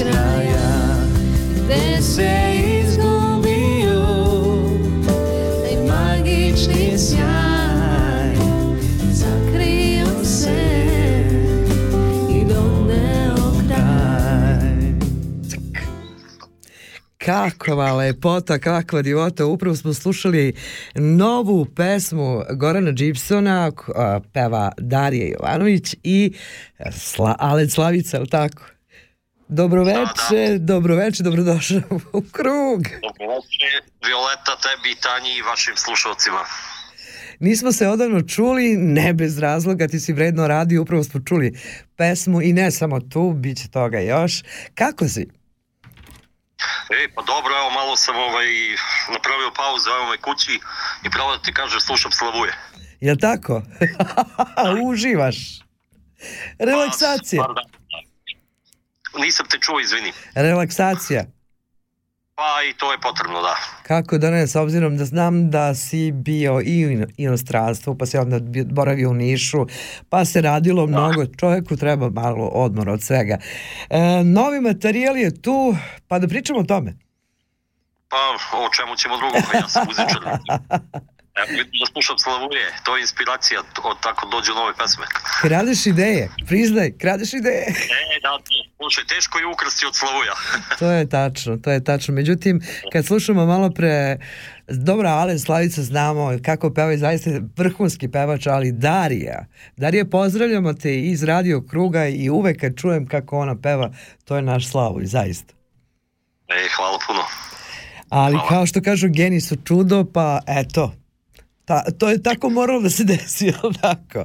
[0.00, 0.96] Od beskraja
[1.54, 2.30] Gde se
[2.82, 4.04] izgubio
[5.64, 8.34] taj magični sjaj
[9.14, 10.84] Sakrio se
[12.30, 14.92] i doneo kraj
[17.18, 19.46] Kakva lepota, kakva divota.
[19.46, 20.52] Upravo smo slušali
[20.94, 23.72] novu pesmu Gorana Gibsona,
[24.32, 26.32] peva Darija Jovanović i
[26.90, 28.62] Sla, Aled Slavica, je li tako?
[29.52, 31.80] Dobroveče, dobroveče, dobrodošao
[32.12, 32.80] u krug.
[33.02, 33.70] Dobroveče,
[34.06, 36.44] Violeta, tebi, Tanji i vašim slušalcima.
[37.40, 41.58] Nismo se odavno čuli, ne bez razloga, ti si vredno radio, upravo smo čuli
[41.96, 44.32] pesmu i ne samo tu, bit će toga još.
[44.74, 45.20] Kako si?
[47.00, 48.46] Ej, pa dobro, evo malo sam ovaj,
[49.12, 50.60] napravio pauzu, evo me kući
[51.06, 52.52] i pravo da ti kažem, slušam Slavuje.
[53.00, 53.62] Jel tako?
[54.88, 55.36] Uživaš.
[56.58, 57.42] Relaksacija.
[57.42, 57.79] Par dana.
[59.18, 60.12] Nisam te čuo, izvini.
[60.34, 61.24] Relaksacija.
[62.34, 63.56] Pa i to je potrebno, da.
[63.82, 68.06] Kako da ne, s obzirom da znam da si bio i u ino- inostranstvu, pa
[68.06, 69.66] si onda boravio u Nišu,
[70.08, 73.38] pa se radilo mnogo, čovjeku treba malo odmor od svega.
[73.90, 75.76] E, novi materijal je tu,
[76.08, 76.94] pa da pričamo o tome.
[78.08, 78.16] Pa
[78.58, 80.38] o čemu ćemo drugo, ja sam muzičar.
[81.48, 85.06] Vidim da slušam Slavuje, to je inspiracija, od tako dođu nove pesme.
[85.42, 87.66] Kradeš ideje, priznaj, kradeš ideje.
[87.68, 88.38] E, da,
[88.76, 90.34] slušaj, teško je ukrasti od Slavuja.
[90.78, 92.14] To je tačno, to je tačno.
[92.14, 92.60] Međutim,
[92.92, 94.18] kad slušamo malo pre,
[94.66, 101.00] dobro, Ale Slavica znamo kako peva i zaista vrhunski pevač, ali Darija, Darija, pozdravljamo te
[101.00, 103.90] iz radio kruga i uvek kad čujem kako ona peva,
[104.24, 105.54] to je naš slavu i zaista.
[106.48, 107.22] E, hvala puno.
[108.08, 110.92] Ali kao što kažu, geni su čudo, pa eto,
[111.70, 113.52] ta, to je tako moralo da se desi,
[113.82, 114.24] tako?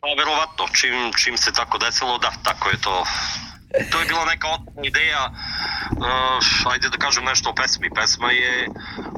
[0.00, 3.04] Pa verovatno, čim, čim se tako desilo, da, tako je to.
[3.70, 7.90] To je bila neka osnovna ideja, uh, ajde da kažem nešto o pesmi.
[7.94, 8.68] Pesma je,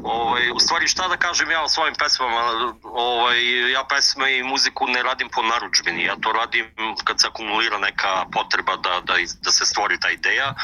[0.05, 2.40] ovaj, u stvari šta da kažem ja o svojim pesmama,
[2.82, 6.66] ovaj, ja pesme i muziku ne radim po naručbini, ja to radim
[7.05, 10.55] kad se akumulira neka potreba da, da, da se stvori ta ideja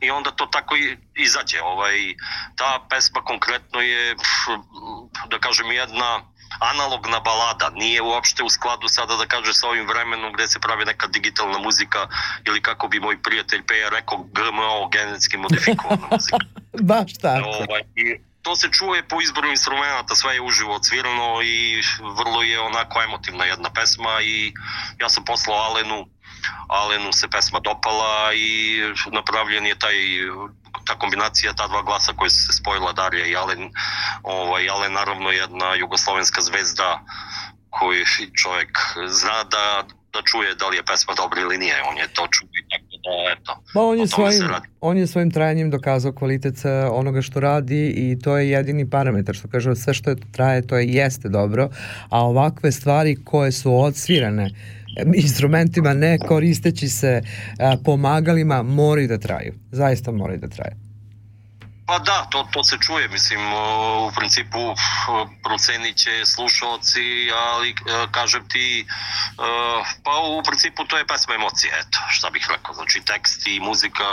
[0.00, 1.62] i onda to tako i izađe.
[1.62, 2.14] Ovaj,
[2.56, 4.58] ta pesma konkretno je, pf,
[5.28, 6.20] da kažem, jedna
[6.60, 10.84] analogna balada, nije uopšte u skladu sada da kaže sa ovim vremenom gde se pravi
[10.84, 12.08] neka digitalna muzika
[12.44, 16.36] ili kako bi moj prijatelj Peja rekao GMO, genetski modifikovana muzika.
[16.80, 17.48] Baš tako.
[17.48, 21.82] Ovaj, i to se čuje po izboru instrumenta, sve je uživo odsvirano i
[22.18, 24.52] vrlo je onako emotivna jedna pesma i
[25.00, 26.06] ja sam poslao Alenu
[26.68, 28.80] Alenu se pesma dopala i
[29.12, 29.94] napravljen je taj
[30.88, 33.70] ta kombinacija ta dva glasa koji su se spojila Darija i Alen.
[34.22, 37.04] Ovaj, Alen naravno jedna jugoslovenska zvezda
[37.70, 38.04] koji
[38.42, 38.72] čovjek
[39.08, 41.76] zna da, da čuje da li je pesma dobra ili nije.
[41.90, 44.42] On je to čuo i tako da eto Pa on je, svojim,
[44.80, 49.34] on je svojim trajanjem dokazao kvalitet e, onoga što radi i to je jedini parametar
[49.34, 51.68] što kaže sve što je traje to je jeste dobro
[52.08, 54.50] a ovakve stvari koje su odsvirane
[55.14, 57.22] instrumentima ne koristeći se
[57.84, 59.54] pomagalima moraju da traju.
[59.72, 60.88] Zaista moraju da traju.
[61.88, 63.40] Pa da, to, to se čuje, mislim,
[64.06, 64.74] u principu
[65.44, 67.74] procenit će slušalci, ali e,
[68.10, 68.84] kažem ti, e,
[70.04, 74.04] pa u principu to je pesma emocije, eto, šta bih rekao, znači tekst i muzika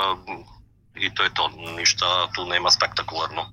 [0.95, 2.05] i to je to, ništa
[2.36, 3.43] tu nema spektakularno.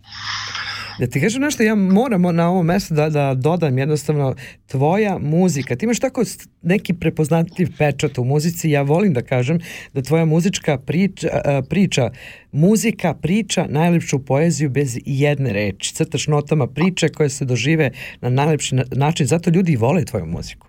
[0.99, 4.35] Da ti kažem nešto, ja moram na ovom mestu da, da dodam jednostavno
[4.67, 5.77] tvoja muzika.
[5.77, 6.23] Ti imaš tako
[6.63, 8.71] neki prepoznatljiv pečat u muzici.
[8.71, 9.59] Ja volim da kažem
[9.93, 11.29] da tvoja muzička priča,
[11.69, 12.11] priča
[12.53, 15.95] muzika priča najlepšu poeziju bez jedne reči.
[15.95, 17.91] Crtaš notama priče koje se dožive
[18.21, 19.27] na najlepši na- način.
[19.27, 20.67] Zato ljudi vole tvoju muziku.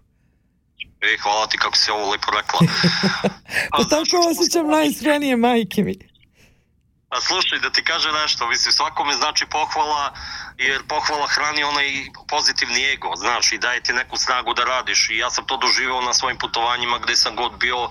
[1.02, 2.60] E, hvala ti kako si ovo lepo rekla.
[3.78, 6.12] Pa tako osjećam najiskrenije majke mi.
[7.14, 10.14] A slušaj, da ti kaže nešto, mislim, svakome znači pohvala,
[10.57, 11.88] jer pohvala hrani onaj
[12.30, 16.01] pozitivni ego, znaš, i daje ti neku snagu da radiš i ja sam to doživeo
[16.01, 17.89] na svojim putovanjima gde sam god bio, e,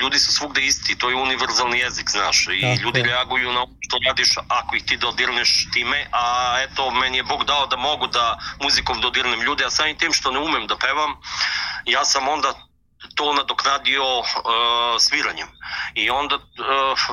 [0.00, 3.72] ljudi su svugde isti, to je univerzalni jezik, znaš, i Tako ljudi reaguju na ono
[3.80, 8.06] što radiš ako ih ti dodirneš time, a eto, meni je Bog dao da mogu
[8.06, 11.16] da muzikom dodirnem ljude, a samim tim što ne umem da pevam,
[11.84, 12.65] ja sam onda
[13.16, 14.24] to nadoknadio uh,
[14.98, 15.48] sviranjem.
[15.94, 16.42] I onda uh,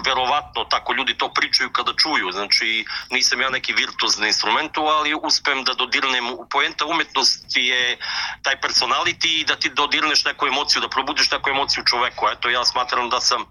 [0.06, 2.32] verovatno tako ljudi to pričaju kada čuju.
[2.32, 7.98] Znači nisam ja neki virtuoz na instrumentu, ali uspem da dodirnem poenta umetnosti je
[8.42, 12.28] taj personality i da ti dodirneš neku emociju, da probudiš neku emociju čoveku.
[12.34, 13.46] Eto ja smatram da sam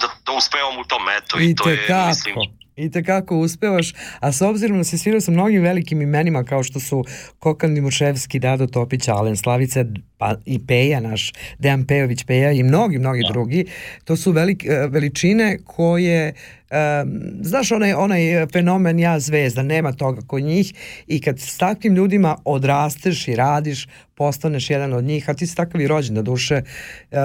[0.00, 1.16] da, da uspevam u tome.
[1.16, 2.08] Eto i, I to je tekako.
[2.08, 6.62] mislim I tekako uspevaš, a s obzirom da si svirao sa mnogim velikim imenima kao
[6.62, 7.04] što su
[7.38, 9.84] Kokan Dimuševski, Dado Topić, Alen Slavica,
[10.18, 13.64] pa i Peja, naš Dejan Pejović Peja i mnogi, mnogi drugi,
[14.04, 16.34] to su velik, e, veličine koje
[16.72, 20.74] Um, znaš onaj, onaj fenomen ja zvezda, nema toga kod njih
[21.06, 25.56] i kad s takvim ljudima odrasteš i radiš, postaneš jedan od njih, a ti si
[25.56, 26.62] takav i rođen do duše,
[27.10, 27.18] uh,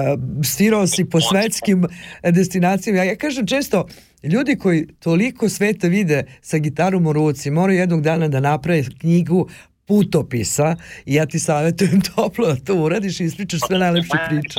[0.44, 1.84] svirao si po svetskim
[2.22, 2.98] destinacijama.
[2.98, 3.86] Ja, ja kažem često,
[4.22, 9.48] ljudi koji toliko sveta vide sa gitarom u ruci, moraju jednog dana da naprave knjigu
[9.88, 10.76] putopisa
[11.06, 14.58] i ja ti savjetujem toplo da to uradiš i ispričaš sve najlepše priče.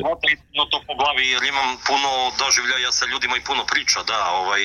[0.58, 2.10] No to po glavi jer imam puno
[2.42, 4.62] doživljaja sa ljudima i puno priča, da, ovaj,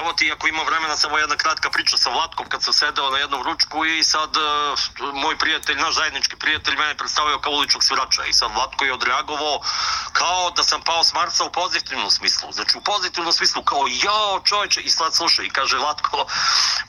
[0.00, 3.18] evo ti ako ima vremena samo jedna kratka priča sa Vlatkom kad sam sedeo na
[3.18, 4.44] jednom ručku i sad uh,
[5.22, 9.56] moj prijatelj, naš zajednički prijatelj mene predstavio kao uličnog svirača i sad Vlatko je odreagovao
[10.12, 14.40] kao da sam pao s Marsa u pozitivnom smislu, znači u pozitivnom smislu kao jao
[14.44, 16.26] čoveče i sad slušaj i kaže Vlatko,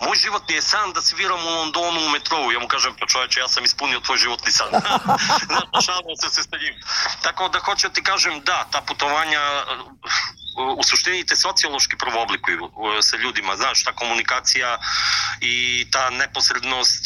[0.06, 3.40] moj životni je san da sviram u Londonu u metrou, ja mu kažem pa čoveče
[3.40, 4.68] ja sam ispunio tvoj životni san,
[5.50, 6.76] znaš, šalimo se sa njim,
[7.22, 9.42] tako da hoću ti kažem da, ta putovanja
[10.78, 14.78] u suštini te sociološki prvo oblikuju uh, sa ljudima, znaš, ta komunikacija
[15.42, 17.04] i ta neposrednost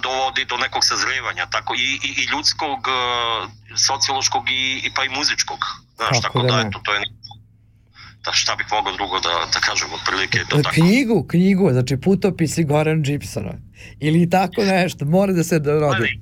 [0.00, 5.08] dovodi do nekog sazrevanja, tako i, i, i ljudskog, uh, sociološkog i, i pa i
[5.08, 5.58] muzičkog,
[5.96, 7.02] znaš, Kako tako da da, eto, to je
[8.24, 10.74] da šta bih mogao drugo da, da kažem, otprilike to tako.
[10.74, 13.54] Knjigu, knjigu, znači putopisi Goran Gibsona.
[14.00, 16.20] Ili tako nešto, mora da se dorodi.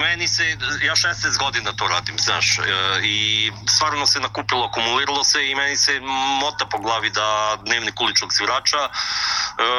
[0.00, 0.42] Meni se,
[0.86, 2.62] ja 16 godina to radim, znaš, e,
[3.04, 6.00] i stvarno se nakupilo, akumuliralo se i meni se
[6.40, 8.90] mota po glavi da dnevnik uličnog svirača, e,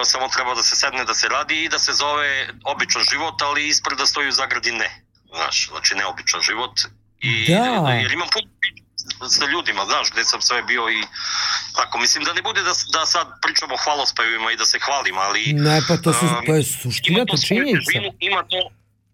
[0.05, 3.67] samo treba da se sedne, da se radi i da se zove običan život, ali
[3.67, 4.89] ispred da stoji u zagradi ne,
[5.35, 6.79] znaš, znači neobičan život.
[7.21, 7.91] I, Da.
[7.91, 8.47] Jer imam puno
[9.29, 11.01] sa ljudima, znaš, gde sam sve bio i
[11.75, 15.17] tako, mislim da ne bude da, da sad pričamo o hvalospevima i da se hvalim,
[15.17, 15.53] ali...
[15.53, 17.91] Ne, pa to, su, um, to je suština, to to činjenica.
[17.91, 18.59] težinu, ima to,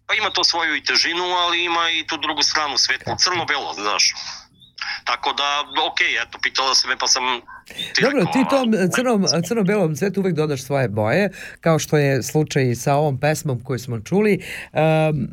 [0.08, 4.14] pa ima to svoju i težinu, ali ima i tu drugu stranu, svetlo, crno-belo, znaš.
[5.04, 7.24] Tako da, okej, eto, pitala se me pa sam...
[7.96, 11.30] Ti Dobro, rekao, ti tom crnom, crno-belom cvetu uvek dodaš svoje boje,
[11.62, 14.44] kao što je slučaj i sa ovom pesmom koju smo čuli.
[14.74, 15.28] Um,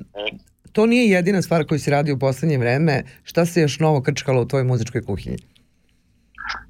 [0.78, 3.02] to nije jedina stvar koju si radio u poslednje vreme.
[3.24, 5.38] Šta se još novo krčkalo u tvojoj muzičkoj kuhinji?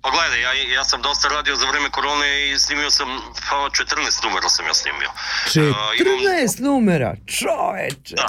[0.03, 3.09] Pa gledaj, ja, ja sam dosta radio za vreme korone i snimio sam,
[3.51, 5.11] pa 14 numera sam ja snimio.
[5.11, 8.15] Uh, imam- 14 numera, čoveče!
[8.17, 8.29] Da.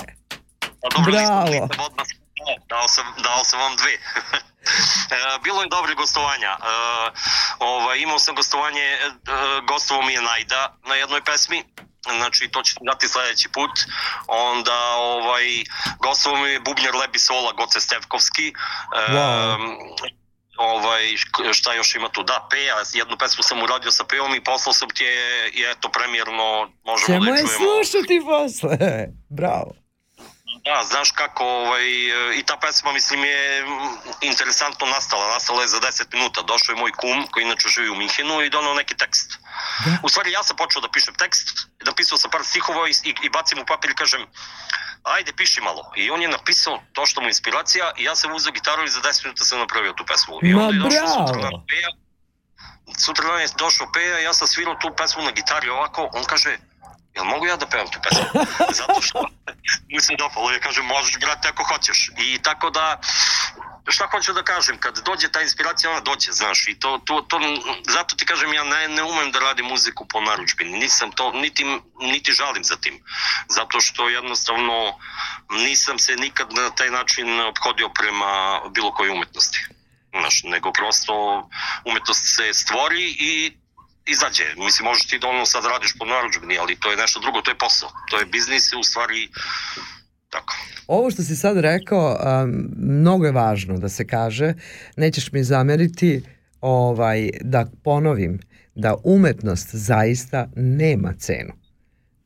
[0.82, 1.46] Pa dobro, Bravo.
[1.46, 2.08] nisam odmah
[2.70, 3.94] dao sam, dao sam vam dve.
[5.12, 6.52] E, Bilo je dobre gostovanja.
[6.52, 6.64] E,
[7.60, 8.98] ovaj, imao sam gostovanje, e,
[9.68, 11.64] gostovo mi je Najda na jednoj pesmi,
[12.10, 13.72] znači to ćete dati sledeći put.
[14.28, 15.44] Onda ovaj,
[16.00, 18.48] gostovo mi je bubnjar Lebi Sola, Goce Stevkovski.
[18.48, 18.54] E,
[19.10, 19.56] Wow.
[20.60, 22.24] ovaj, šk- šta još ima tu?
[22.24, 25.90] Da, Peja, jednu pesmu sam uradio sa Pejom i poslao sam ti je, i eto,
[25.90, 26.44] premijerno
[26.84, 27.66] možemo Ćemo da je je čujemo.
[27.84, 28.78] slušati posle.
[29.40, 29.72] Bravo.
[30.66, 31.84] Da, znaš kako, ovaj,
[32.36, 33.66] i ta pesma, mislim, je
[34.22, 35.28] interesantno nastala.
[35.28, 36.42] Nastala je za 10 minuta.
[36.44, 39.40] Došao je moj kum, koji inače živi u Minhenu, i donao neki tekst.
[40.04, 43.30] U stvari, ja sam počeo da pišem tekst, napisao sam par stihova i, i, i
[43.30, 44.26] bacim u papir i kažem,
[45.04, 45.92] ajde, piši malo.
[45.96, 48.90] I on je napisao to što mu je inspiracija i ja sam uzeo gitaru i
[48.90, 50.40] za 10 minuta sam napravio tu pesmu.
[50.42, 51.90] I Ma onda je došao sutra na Peja,
[52.98, 56.58] sutra je došao Peja, ja sam svirao tu pesmu na gitari ovako, on kaže,
[57.16, 58.26] jel mogu ja da pevam tu pesmu?
[58.80, 59.28] Zato što
[59.88, 62.12] mi se dopalo, ja kažem, možeš brate ako hoćeš.
[62.18, 63.00] I tako da,
[63.88, 67.40] šta hoću da kažem, kad dođe ta inspiracija, ona dođe, znaš, i to, to, to
[67.88, 71.66] zato ti kažem, ja ne, ne umem da radim muziku po naručbini, nisam to, niti,
[72.00, 73.04] niti žalim za tim,
[73.48, 75.00] zato što jednostavno
[75.50, 79.60] nisam se nikad na taj način obhodio prema bilo kojoj umetnosti,
[80.20, 81.50] znaš, nego prosto
[81.86, 83.58] umetnost se stvori i
[84.06, 84.54] izađe.
[84.58, 87.52] Mislim, možeš ti da ono sad radiš po naručbini, ali to je nešto drugo, to
[87.52, 87.92] je posao.
[88.10, 89.30] To je biznis u stvari
[90.30, 90.54] tako.
[90.88, 94.54] Ovo što si sad rekao, um, mnogo je važno da se kaže,
[94.98, 96.22] nećeš mi zameriti
[96.62, 98.40] ovaj, da ponovim
[98.76, 101.54] da umetnost zaista nema cenu.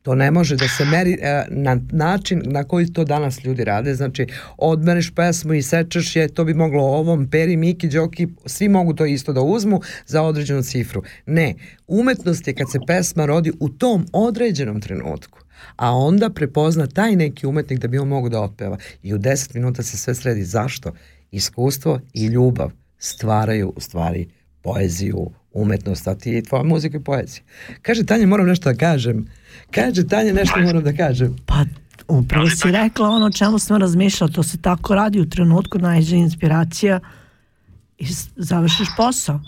[0.02, 3.96] To ne može da se meri e, na način na koji to danas ljudi rade.
[3.96, 4.28] Znači,
[4.58, 9.06] odmeriš pesmu i sečeš je, to bi moglo ovom, Peri, Miki, Đoki, svi mogu to
[9.06, 11.04] isto da uzmu za određenu cifru.
[11.26, 11.56] Ne,
[11.88, 15.43] umetnost je kad se pesma rodi u tom određenom trenutku
[15.76, 18.78] a onda prepozna taj neki umetnik da bi on mogu da otpeva.
[19.04, 20.44] I u 10 minuta se sve sredi.
[20.44, 20.92] Zašto?
[21.32, 24.28] Iskustvo i ljubav stvaraju u stvari
[24.62, 27.44] poeziju, umetnost, a ti tvoja muzika i poezija.
[27.82, 29.28] Kaže Tanja, moram nešto da kažem.
[29.72, 31.36] Kaže Tanja, nešto moram da kažem.
[31.46, 31.66] Pa
[32.08, 37.00] upravo si rekla ono čemu sam razmišljala, to se tako radi u trenutku najđe inspiracija
[37.98, 38.06] i
[38.36, 39.40] završiš posao.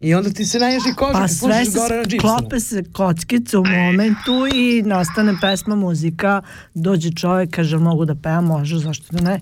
[0.00, 2.36] I onda ti se naježi koža Pa kad sve pušiš se gore na džipsonu.
[2.38, 6.42] sklope se kockice u momentu i nastane pesma, muzika,
[6.74, 9.40] dođe čovjek, kaže mogu da pevam, može, zašto da ne?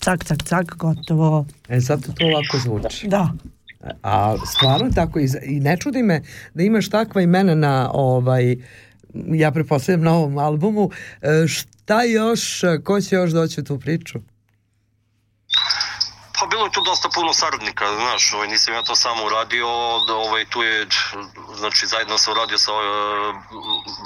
[0.00, 1.46] Cak, cak, cak, gotovo.
[1.68, 3.08] E, zato to ovako zvuči.
[3.08, 3.32] Da.
[4.02, 6.22] A stvarno tako i, i ne čudi me
[6.54, 8.56] da imaš takva imena na ovaj
[9.32, 10.90] ja pretpostavljam na ovom albumu.
[11.22, 14.18] E, Šta još, ko će još doći u tu priču?
[16.40, 19.68] Pa bilo je tu dosta puno saradnika, znaš, ovaj, nisam ja to samo uradio,
[20.08, 20.86] ovaj, tu je,
[21.54, 22.86] znači, zajedno sam uradio sa ovaj,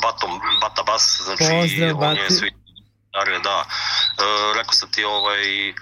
[0.02, 2.50] Batom, Bata Bas, znači, Pozdrav, on je svi,
[3.42, 5.72] da, e, rekao sam ti ovaj, e,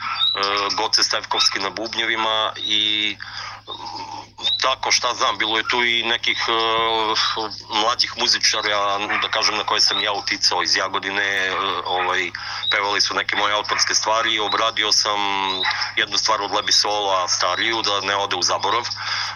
[0.76, 3.47] Goce Stevkovski na bubnjevima i mm,
[4.62, 6.52] tako šta znam, bilo je tu i nekih e,
[7.82, 11.54] mlađih muzičara, da kažem na koje sam ja uticao iz Jagodine, e,
[11.84, 12.30] ovaj,
[12.70, 15.20] pevali su neke moje autorske stvari, obradio sam
[15.96, 18.84] jednu stvar od Lebi Sola stariju, da ne ode u zaborav,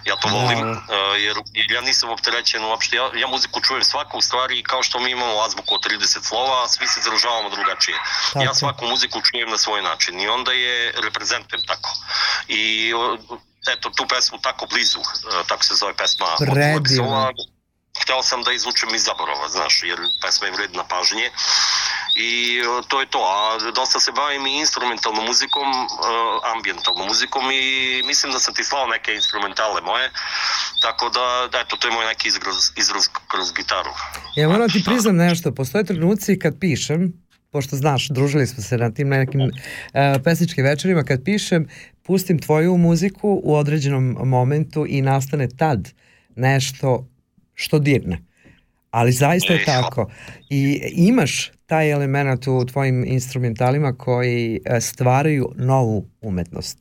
[0.05, 0.77] ja to volim, e,
[1.19, 5.01] jer, jer ja nisam opterećen uopšte, ja, ja muziku čujem svaku u stvari, kao što
[5.01, 7.97] mi imamo azbuku od 30 slova, svi se izražavamo drugačije.
[8.35, 8.55] Ja Tako.
[8.55, 11.91] svaku muziku čujem na svoj način i onda je reprezentujem tako.
[12.49, 13.19] I o,
[13.71, 17.33] eto tu pesmu tako blizu, e, tako se zove pesma Predivno.
[18.03, 21.31] Hteo sam da izvučem iz zaborava, znaš, jer pesma je vredna pažnje
[22.17, 25.87] i e, to je to, a dosta se bavim i instrumentalnom muzikom, e,
[26.57, 30.11] ambientalnom muzikom i mislim da sam ti slao neke instrumentale moje,
[30.83, 33.91] tako da, da eto, to je moj neki izraz, izraz kroz gitaru.
[34.37, 37.22] Ja moram ti priznam nešto, postoje trenuci kad pišem,
[37.53, 39.51] pošto znaš, družili smo se na tim nekim uh,
[40.25, 41.69] pesničkim večerima, kad pišem,
[42.03, 45.93] pustim tvoju muziku u određenom momentu i nastane tad
[46.37, 47.09] nešto
[47.55, 48.19] što dirne.
[48.91, 50.11] Ali zaista je tako.
[50.51, 56.79] I imaš taj element u tvojim instrumentalima koji e, stvaraju novu umetnost.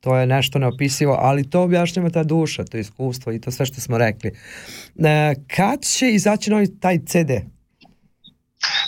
[0.00, 3.80] To je nešto neopisivo, ali to objašnjava ta duša, to iskustvo i to sve što
[3.80, 4.30] smo rekli.
[4.30, 7.30] E, kad će izaći novi taj CD?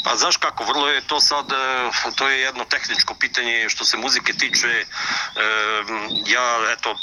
[0.07, 3.97] Pa znaš kako, vrlo je to sad, e, to je jedno tehničko pitanje što se
[3.97, 4.85] muzike tiče, e,
[6.27, 6.97] ja eto,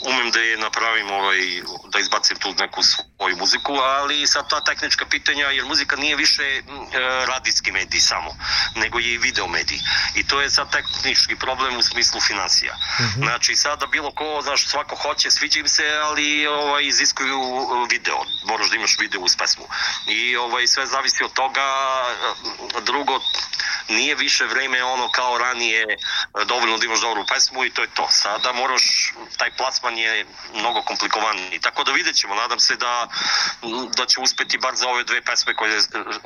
[0.00, 1.38] umem da je napravim ovaj,
[1.92, 6.42] da izbacim tu neku svoju muziku, ali sad ta tehnička pitanja, jer muzika nije više
[6.42, 6.62] e,
[7.26, 8.36] radijski medij samo,
[8.74, 9.78] nego je i video medij.
[10.14, 12.76] I to je sad tehnički problem u smislu financija.
[13.16, 17.40] Znači sada bilo ko, znaš, svako hoće, sviđa im se, ali ovaj, iziskuju
[17.90, 19.64] video, moraš da imaš video uz pesmu.
[20.06, 21.66] I ovaj, sve zavisi od toga,
[22.82, 23.20] drugo,
[23.88, 25.86] nije više vreme ono kao ranije
[26.46, 28.08] dovoljno da imaš dobru pesmu i to je to.
[28.10, 30.26] Sada moraš, taj plasman je
[30.60, 31.60] mnogo komplikovaniji.
[31.60, 32.94] Tako da vidjet ćemo, nadam se da,
[33.96, 35.80] da će uspeti bar za ove dve pesme koje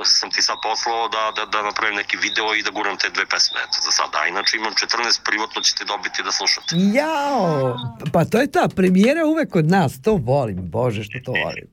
[0.05, 3.27] sam ti sad poslao da, da, da napravim neki video i da guram te dve
[3.27, 4.17] pesme eto, za sada.
[4.23, 6.71] A inače imam 14, privatno ćete dobiti da slušate.
[6.99, 7.77] Jao!
[8.13, 11.67] Pa to je ta premijera uvek kod nas, to volim, bože što to volim.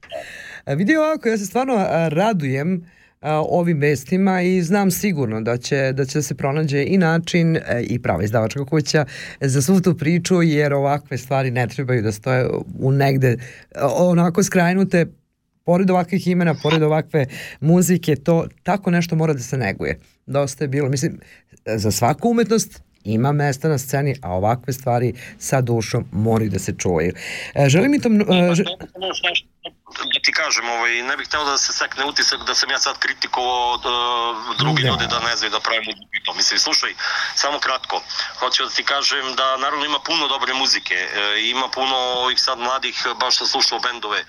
[0.65, 2.69] A vidi ovako, ja se stvarno a, radujem
[3.21, 7.99] ovim vestima i znam sigurno da će da će se pronađe i način e, i
[8.01, 9.05] prava izdavačka kuća
[9.41, 12.47] za svu tu priču jer ovakve stvari ne trebaju da stoje
[12.79, 13.37] u negde
[13.75, 15.05] a, onako skrajnute
[15.63, 17.25] pored ovakvih imena, pored ovakve
[17.59, 19.99] muzike, to tako nešto mora da se neguje.
[20.25, 21.19] Dosta je bilo, mislim,
[21.65, 26.73] za svaku umetnost ima mesta na sceni, a ovakve stvari sa dušom moraju da se
[26.77, 27.13] čuvaju.
[27.55, 28.09] E, želim mi to...
[28.09, 28.53] e,
[30.13, 32.99] da ti kažem, ovaj, ne bih hteo da se sekne utisak da sam ja sad
[32.99, 34.89] kritikovao uh, drugi Ne.
[34.89, 36.33] ljude da ne znaju da pravim muziku i to.
[36.33, 36.93] Mislim, slušaj,
[37.35, 38.01] samo kratko,
[38.39, 42.59] hoću da ti kažem da naravno ima puno dobre muzike, e, ima puno ovih sad
[42.59, 44.25] mladih, baš sam slušao bendove, e,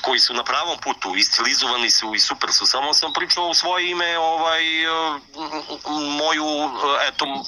[0.00, 3.90] koji su na pravom putu, istilizovani su i super su, samo sam pričao u svoje
[3.90, 4.88] ime ovaj, e,
[6.18, 7.44] moju, e, eto,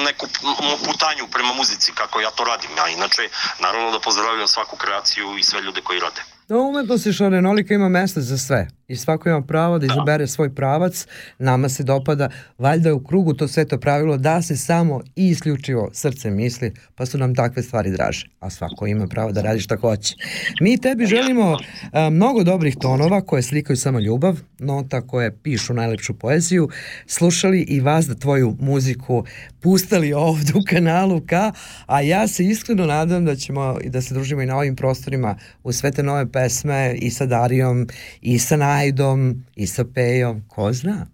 [0.00, 3.22] neku m- putanju prema muzici kako ja to radim, a inače
[3.60, 6.20] naravno da pozdravljam svaku kreaciju i sve ljude koji rade.
[6.48, 8.68] No, umetnost je šarenolika, ima mesta za sve.
[8.88, 11.06] I svako ima pravo da izabere svoj pravac.
[11.38, 12.28] Nama se dopada,
[12.58, 17.06] valjda je u krugu to sveto pravilo da se samo i isključivo srce misli, pa
[17.06, 18.26] su nam takve stvari draže.
[18.40, 20.14] A svako ima pravo da radi šta hoće.
[20.60, 21.58] Mi tebi želimo
[21.92, 26.68] a, mnogo dobrih tonova koje slikaju samo ljubav, nota koje pišu najlepšu poeziju,
[27.06, 29.24] slušali i vas da tvoju muziku
[29.60, 31.32] pustali ovdje u kanalu K,
[31.86, 35.36] a ja se iskreno nadam da ćemo i da se družimo i na ovim prostorima
[35.62, 37.86] u sve te nove pesme i sa Darijom,
[38.20, 41.06] i sa Najdom, i sa Pejom, ko zna.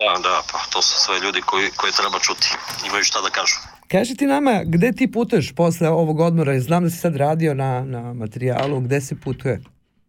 [0.00, 2.48] Da, da, pa to su sve ljudi koji, koje treba čuti,
[2.86, 3.54] imaju šta da kažu.
[3.90, 6.60] Kaži ti nama, gde ti putuješ posle ovog odmora?
[6.60, 9.60] Znam da si sad radio na, na materijalu, gde se putuje?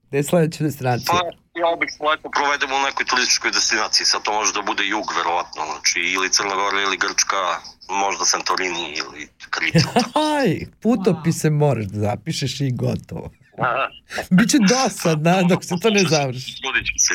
[0.08, 1.14] Gde je sledeća destinacija?
[1.14, 5.06] Pa ja obično leto provedemo u nekoj turističkoj destinaciji, sad to može da bude jug
[5.18, 7.42] verovatno, znači ili Crna Gora ili Grčka,
[8.04, 9.90] možda Santorini ili Krita.
[10.38, 10.50] Aj,
[10.82, 13.30] putopise moraš da zapišeš i gotovo.
[14.38, 16.56] Biće dosadna dok se to ne završi.
[16.56, 17.14] Će se.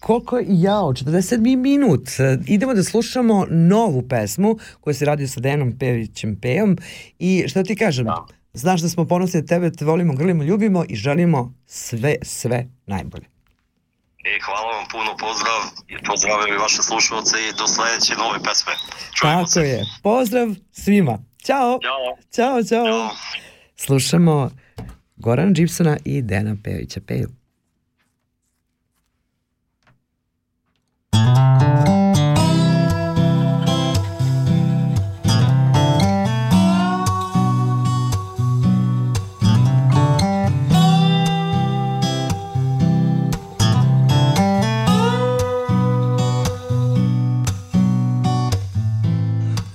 [0.00, 2.08] Koliko jao, 47 minut.
[2.46, 6.76] Idemo da slušamo novu pesmu koju se radi sa Dejanom Pevićem Pejom
[7.18, 8.06] i šta ti kažem,
[8.52, 13.24] znaš da smo ponosni na tebe, te volimo, grlimo, ljubimo i želimo sve, sve najbolje.
[14.24, 18.72] E, hvala vam puno, pozdrav, i pozdravljam i vaše slušalce i do sledeće nove pesme.
[19.14, 19.60] Čujemo Tako se.
[19.60, 19.84] je.
[20.02, 21.18] Pozdrav svima.
[21.44, 21.78] Ćao.
[21.82, 22.16] Ćao.
[22.34, 23.10] Ćao, ćao.
[23.76, 24.50] Slušamo
[25.16, 27.28] Gorana Gibsona i Dena Pejovića Peju.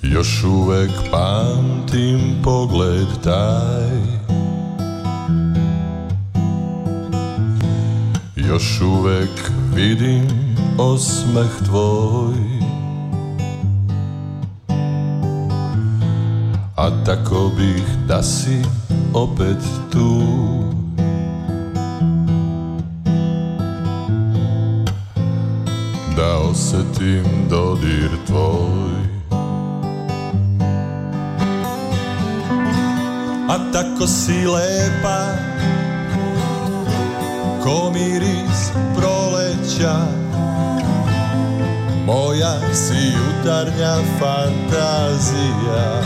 [0.03, 4.18] Još uvek pamtim pogled taj
[8.49, 10.27] Još uvek vidim
[10.77, 12.33] osmeh tvoj.
[16.75, 18.61] A tako bih da si
[19.13, 19.57] opet
[19.91, 20.21] tu
[26.17, 28.99] Da osetim dodir tvoj.
[33.49, 35.49] A tako si lepa
[37.63, 40.19] Ko miris proleća
[42.09, 46.01] Moja si jutarnja fantazija.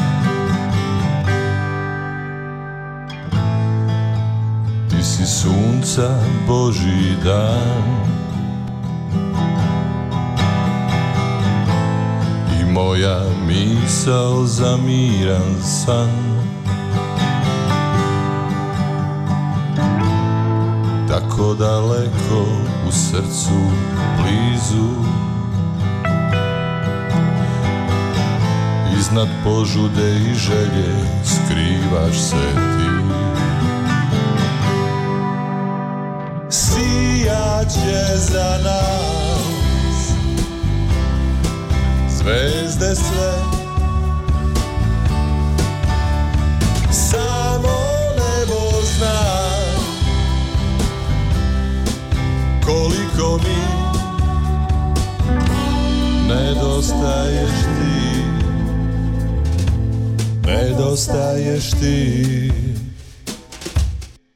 [4.90, 8.04] Ti si sunca Boži dan.
[12.62, 16.33] I moja misao za miran san
[21.34, 22.46] Tako daleko
[22.88, 23.60] u srcu
[24.18, 24.90] blizu.
[29.00, 32.90] Iznad požude i želje skrivaš se ti.
[36.50, 40.14] Sijaće za nas
[42.10, 43.53] Zvezde sve
[52.66, 53.62] koliko mi
[56.28, 58.24] nedostaješ ti
[60.48, 62.52] nedostaješ ti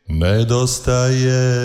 [0.08, 1.58] nedostaješ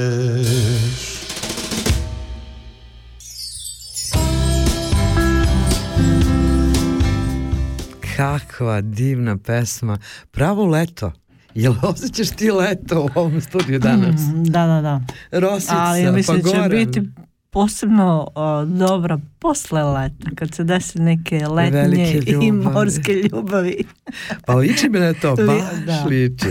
[8.16, 9.98] Kakva divna pesma.
[10.30, 11.12] Pravo leto.
[11.55, 14.20] Jel osjećaš ti leto u ovom studiju danas?
[14.20, 15.00] Mm, da, da, da.
[15.40, 17.03] Rosica, Ali ja mislim pa da će biti
[17.50, 22.12] posebno uh, dobra posle leta, kad se desi neke letnje
[22.43, 23.76] i morske ljubavi.
[24.47, 26.05] Pa liči mi na to, je- baš da.
[26.05, 26.47] liči.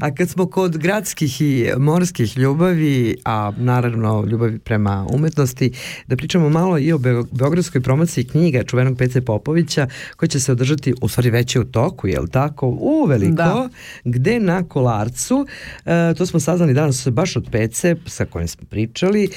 [0.00, 5.72] A kad smo kod gradskih i morskih ljubavi, a naravno ljubavi prema umetnosti,
[6.06, 9.86] da pričamo malo i o Beo- beogradskoj promociji knjiga čuvenog PC Popovića,
[10.16, 13.68] koja će se održati, u stvari već je u toku, jel tako, uveliko, Da.
[14.04, 15.46] gde na Kolarcu,
[15.86, 19.30] e, to smo saznali danas baš od Pece, sa kojim smo pričali, e,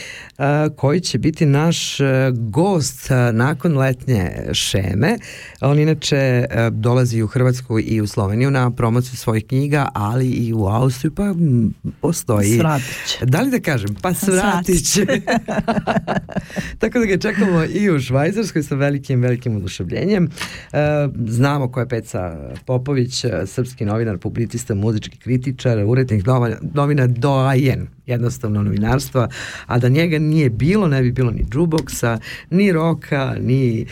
[0.76, 5.18] koji će biti naš e, gost e, nakon letnje šeme.
[5.62, 10.66] On inače dolazi u Hrvatsku i u Sloveniju na promociju svojih knjiga, ali i u
[10.66, 11.34] Austriju, pa
[12.02, 12.58] postoji.
[12.58, 13.26] Svratit će.
[13.26, 13.96] Da li da kažem?
[14.02, 15.06] Pa svratit će.
[16.80, 20.30] Tako da ga čekamo i u Švajcarskoj sa velikim, velikim oduševljenjem.
[21.28, 28.64] Znamo ko je Peca Popović, srpski novinar, publicista, muzički kritičar, urednik novina, novina doajen jednostavno
[28.64, 29.30] novinarstva,
[29.66, 33.86] a da njega nije bilo, ne bi bilo ni jukeboxa, ni roka, ni e,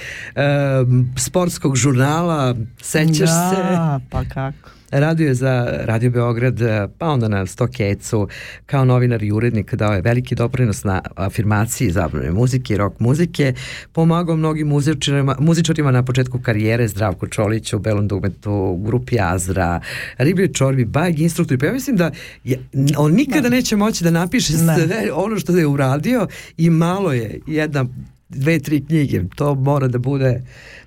[1.18, 3.56] sportskog žurnala, sećaš se?
[3.56, 4.81] Da, pa kako.
[4.92, 6.60] Radio je za Radio Beograd,
[6.98, 8.28] pa onda na Stokecu,
[8.66, 13.54] kao novinar i urednik dao je veliki doprinos na afirmaciji zabavne muzike i rock muzike,
[13.92, 19.82] pomagao mnogim muzičarima, muzičarima na početku karijere, Zdravko Čolić u Belom dugmetu, grupi Azra,
[20.18, 22.12] Riblje Čorbi, Bajeg instruktor, pa ja mislim da
[22.44, 22.60] je,
[22.98, 24.76] on nikada neće moći da napiše Ne.
[24.76, 26.28] sve ono što je uradio
[26.58, 27.86] i malo je jedna
[28.32, 29.22] dve, tri knjige.
[29.36, 30.42] To mora da bude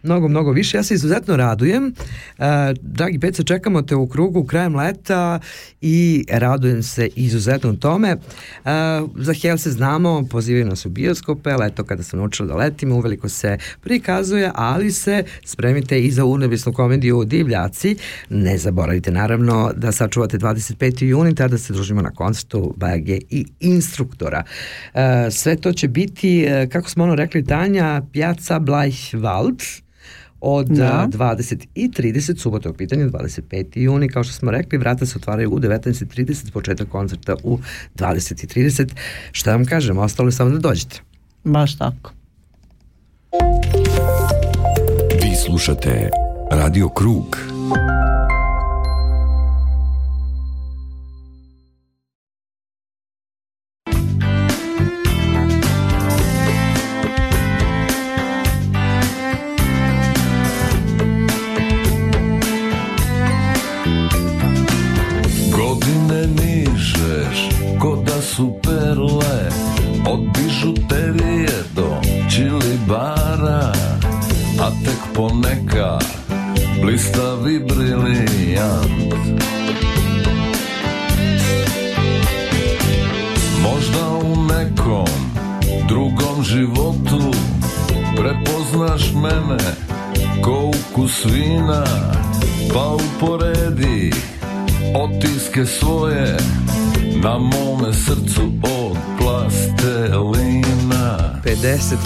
[0.04, 0.76] mnogo, mnogo više.
[0.76, 1.94] Ja se izuzetno radujem.
[2.38, 2.44] Uh,
[2.80, 5.40] dragi Peca, čekamo te u krugu krajem leta
[5.80, 8.16] i radujem se izuzetno tome.
[8.16, 8.70] Uh,
[9.16, 13.28] za Hel se znamo, pozivaju nas u bioskope, leto kada sam naučila da letimo, uveliko
[13.28, 17.96] se prikazuje, ali se spremite i za urnevisnu komediju Divljaci.
[18.30, 21.04] Ne zaboravite naravno da sačuvate 25.
[21.04, 24.42] juni, tada se družimo na koncertu Bage i instruktora.
[24.94, 29.62] Uh, sve to će biti, kako smo ono rekli, Tanja, Piazza Bleichwald,
[30.40, 31.06] od Da.
[31.08, 31.18] da.
[31.18, 33.78] 20 i 30, subota u pitanju, 25.
[33.78, 37.58] juni, kao što smo rekli, vrata se otvaraju u 19.30, početak koncerta u
[37.96, 38.88] 20.30.
[39.32, 41.00] Šta vam kažem, ostalo je samo da dođete.
[41.44, 42.12] Baš tako.
[45.22, 46.10] Vi slušate
[46.50, 47.38] Radio Krug.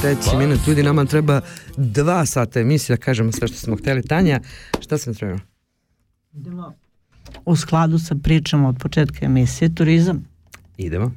[0.02, 0.38] 53.
[0.38, 1.40] minut, ljudi, nama treba
[1.76, 4.02] dva sata emisije da kažemo sve što smo hteli.
[4.02, 4.40] Tanja,
[4.80, 5.38] šta sam trebao?
[7.44, 10.24] U skladu sa pričama od početka emisije Turizam.
[10.76, 11.12] Idemo.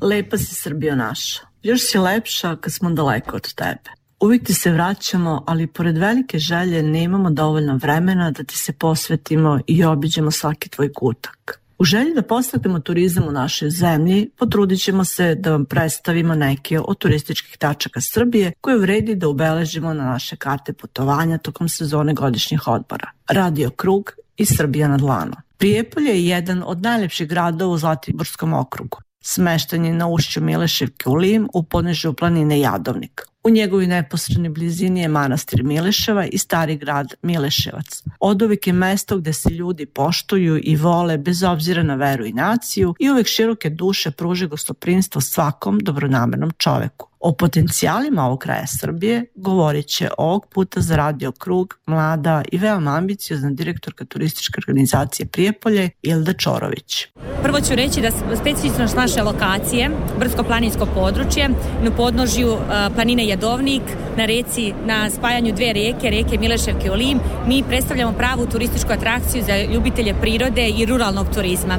[0.00, 1.40] Lepa si Srbijo naša.
[1.62, 3.90] Još si lepša kad smo daleko od tebe.
[4.20, 9.60] Uvijek ti se vraćamo, ali pored velike želje nemamo dovoljno vremena da ti se posvetimo
[9.66, 11.60] i obiđemo svaki tvoj kutak.
[11.78, 16.80] U želji da postaknemo turizam u našoj zemlji, potrudit ćemo se da vam predstavimo neke
[16.80, 22.68] od turističkih tačaka Srbije koje vredi da ubeležimo na naše karte putovanja tokom sezone godišnjih
[22.68, 23.10] odbora.
[23.28, 25.32] Radio Krug i Srbija na dlanu.
[25.58, 28.98] Prijepolje je jedan od najlepših gradova u Zlatiborskom okrugu.
[29.30, 33.22] Smešten je na ušću Mileševke u Lim u podnežju planine Jadovnik.
[33.44, 38.02] U njegovoj neposrednoj blizini je manastir Mileševa i stari grad Mileševac.
[38.20, 42.32] Od uvijek je mesto gde se ljudi poštuju i vole bez obzira na veru i
[42.32, 47.08] naciju i uvek široke duše pruže gostoprinstvo svakom dobronamernom čoveku.
[47.20, 52.96] O potencijalima ovog kraja Srbije govorit će ovog puta za Radio Krug mlada i veoma
[52.96, 57.06] ambiciozna direktorka turističke organizacije Prijepolje Ilda Čorović.
[57.42, 61.48] Prvo ću reći da specifičnost naše lokacije, brdsko-planinsko područje,
[61.82, 62.56] na podnožju
[62.94, 63.82] planine Jadovnik,
[64.16, 69.42] na reci, na spajanju dve reke, reke Mileševke i Olim, mi predstavljamo pravu turističku atrakciju
[69.42, 71.78] za ljubitelje prirode i ruralnog turizma.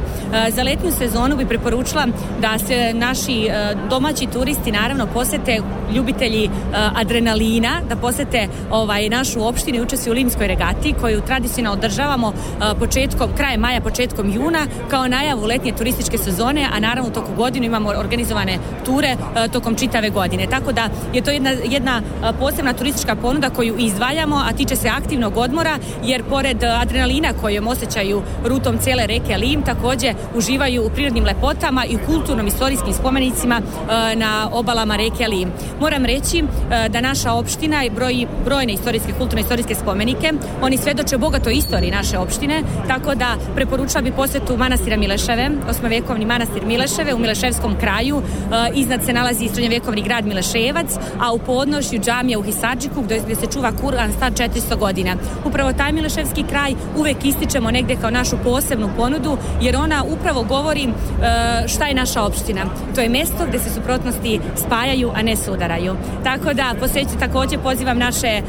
[0.50, 2.06] Za letnju sezonu bi preporučila
[2.42, 3.50] da se naši
[3.90, 5.62] domaći turisti naravno posete
[5.96, 6.50] ljubitelji
[6.96, 12.34] adrenalina, da posete ovaj, našu opštinu i učestvuju u Limskoj regati koju tradicionalno održavamo
[12.80, 17.90] početkom, krajem maja, početkom juna kao najavu letnje turističke sezone, a naravno toku godinu imamo
[17.90, 20.48] organizovane ture e, tokom čitave godine.
[20.48, 24.90] Tako da je to jedna, jedna e, posebna turistička ponuda koju izdvajamo, a tiče se
[24.90, 31.26] aktivnog odmora, jer pored adrenalina kojom osjećaju rutom cijele reke Lim, takođe uživaju u prirodnim
[31.26, 35.52] lepotama i u kulturnom istorijskim spomenicima e, na obalama reke Lim.
[35.80, 36.44] Moram reći
[36.90, 40.34] da naša opština broji brojne istorijske, kulturno istorijske spomenike.
[40.62, 44.98] Oni svedoče bogatoj istoriji naše opštine, tako da preporučila bi posetu manastira
[45.40, 48.22] Mileševe, osmovekovni manastir Mileševe u Mileševskom kraju.
[48.22, 53.48] E, iznad se nalazi srednjovjekovni grad Mileševac, a u podnošju džamija u Hisadžiku gde, se
[53.54, 55.16] čuva Kur'an star 400 godina.
[55.46, 60.84] Upravo taj Mileševski kraj uvek ističemo negde kao našu posebnu ponudu, jer ona upravo govori
[60.84, 62.62] e, šta je naša opština.
[62.96, 65.96] To je mesto gde se suprotnosti spajaju, a ne sudaraju.
[66.24, 68.42] Tako da poseću takođe pozivam naše e,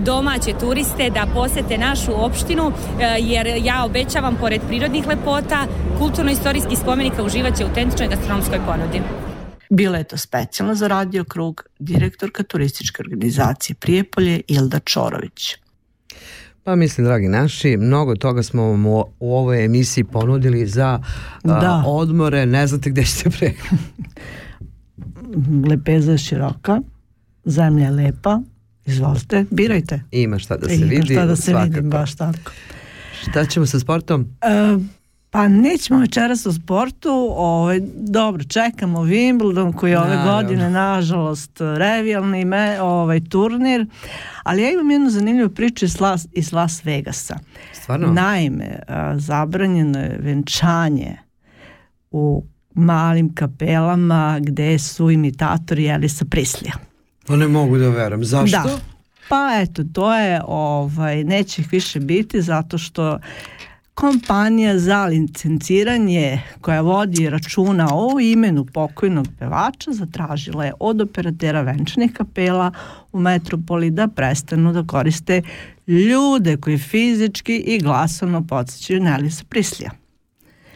[0.00, 2.72] domaće turiste da posete našu opštinu,
[3.18, 5.66] jer ja obećavam pored prirodnih lepota,
[6.36, 9.00] kulturno-istorijskih spomenika uživaće u autentičnoj gastronomskoj ponudi.
[9.70, 15.54] Bila je to specijalno za Radio Krug direktorka turističke organizacije Prijepolje Ilda Čorović.
[16.64, 21.00] Pa mislim, dragi naši, mnogo toga smo vam u, u ovoj emisiji ponudili za a,
[21.44, 21.82] Da.
[21.86, 23.52] odmore, ne znate gde ćete pre.
[25.70, 26.80] Lepeza je široka,
[27.44, 28.40] zemlja je lepa,
[28.86, 30.00] izvolite, birajte.
[30.10, 31.14] Ima šta da se Ima vidi.
[31.14, 31.66] šta da se svakako.
[31.66, 32.52] vidi, baš tako.
[33.22, 34.26] Šta ćemo sa sportom?
[34.42, 34.78] E,
[35.36, 40.32] pa nećemo večeras o sportu, ovaj, dobro, čekamo Wimbledon koji je ove Naravno.
[40.32, 43.86] godine nažalost revijalni me, ovaj, turnir,
[44.42, 47.38] ali ja imam jednu zanimljivu priču iz Las, iz Las Vegasa.
[47.72, 48.12] Stvarno?
[48.12, 51.16] Naime, a, zabranjeno je venčanje
[52.10, 56.72] u malim kapelama gde su imitatori Elisa Prislija.
[57.26, 58.24] Pa ne mogu da verujem.
[58.24, 58.58] Zašto?
[58.58, 58.78] Da.
[59.28, 63.18] Pa eto, to je, ovaj, neće ih više biti zato što
[63.96, 72.12] kompanija za licenciranje koja vodi računa o imenu pokojnog pevača zatražila je od operatera venčanih
[72.12, 72.72] kapela
[73.12, 75.42] u metropoli da prestanu da koriste
[75.86, 79.90] ljude koji fizički i glasovno podsjećaju na Elisa Prislija.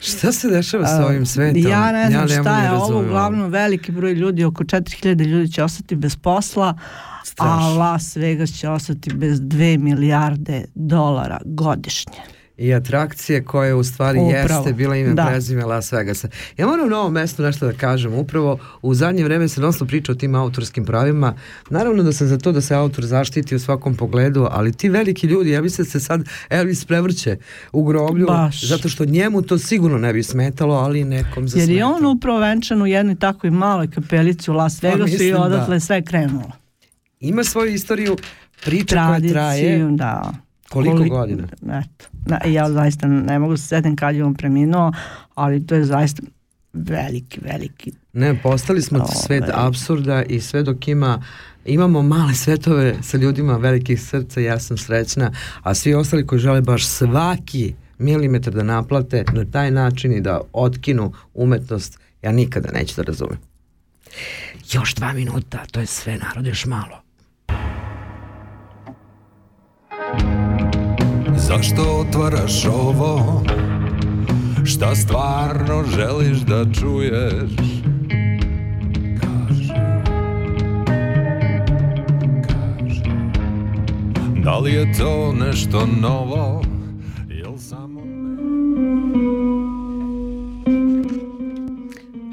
[0.01, 1.63] Šta se dešava sa ovim svetom?
[1.63, 5.27] Ja ne znam mogu šta da je ovo, razumem uglavnom veliki broj ljudi, oko 4000
[5.27, 7.79] ljudi će ostati bez posla, a Strašno.
[7.79, 12.40] Las Vegas će ostati bez 2 milijarde dolara godišnje.
[12.61, 15.27] I atrakcije koje u stvari Upravo, jeste bila ime da.
[15.27, 16.29] prezime Las Vegasa.
[16.57, 18.15] Ja moram na ovom mestu nešto da kažem.
[18.15, 21.35] Upravo u zadnje vreme se dosta priča o tim autorskim pravima.
[21.71, 25.27] Naravno da sam za to da se autor zaštiti u svakom pogledu, ali ti veliki
[25.27, 27.37] ljudi, ja mislim da se sad Elvis prevrće
[27.73, 28.65] u groblju, Baš.
[28.65, 31.73] zato što njemu to sigurno ne bi smetalo, ali nekom Jer zasmeta.
[31.73, 35.41] je on upravo venčan u jednoj takvoj maloj kapelici u Las Vegasu i mislim da.
[35.43, 36.51] odatle je sve krenulo.
[37.21, 38.17] Ima svoju istoriju,
[38.65, 39.79] priča koja Tradiciju, traje.
[39.91, 40.33] da.
[40.71, 41.49] Koliko godina?
[41.63, 42.07] Eto.
[42.27, 44.93] Na, ja zaista ne mogu se setim kad je on preminuo,
[45.35, 46.23] ali to je zaista
[46.73, 49.67] veliki, veliki Ne, postali smo svet Ovaj.
[49.67, 51.23] apsurda i sve dok ima
[51.65, 56.61] imamo male svetove sa ljudima velikih srca, ja sam srećna, a svi ostali koji žele
[56.61, 62.97] baš svaki milimetar da naplate na taj način i da otkinu umetnost, ja nikada neću
[62.97, 63.39] da razumem.
[64.73, 67.03] Još dva minuta, to je sve narod, još malo.
[71.51, 73.43] Zašto otvaraš ovo?
[74.65, 77.51] Šta stvarno želiš da čuješ?
[79.21, 79.73] Kaži.
[82.47, 83.11] Kaži.
[84.45, 86.63] Da li je to nešto novo?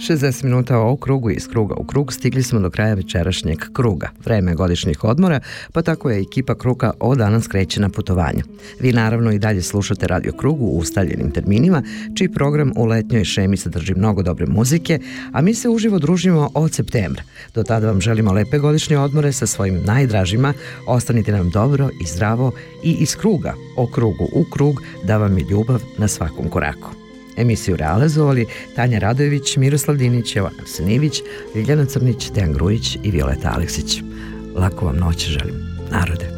[0.08, 4.10] 60 minuta o krugu i iz kruga u krug stigli smo do kraja večerašnjeg kruga.
[4.26, 5.39] Vreme godišnjih odmora,
[5.72, 8.43] pa tako je ekipa kruga od danas kreće na putovanje.
[8.80, 11.84] Vi naravno i dalje slušate Radio Krugu u ustaljenim terminima,
[12.16, 14.99] čiji program u letnjoj šemi sadrži mnogo dobre muzike,
[15.32, 17.24] a mi se uživo družimo od septembra.
[17.55, 20.53] Do tada vam želimo lepe godišnje odmore sa svojim najdražima.
[20.88, 22.51] Ostanite nam dobro i zdravo
[22.84, 27.07] i iz kruga, o krugu u krug, da vam je ljubav na svakom koraku.
[27.38, 31.21] Emisiju realizovali Tanja Radojević, Miroslav Dinić, Jovana Sanivić,
[31.55, 34.01] Ljiljana Crnić, Dejan Grujić i Violeta Aleksić.
[34.55, 35.55] Lako vam noć želim,
[35.91, 36.38] narode.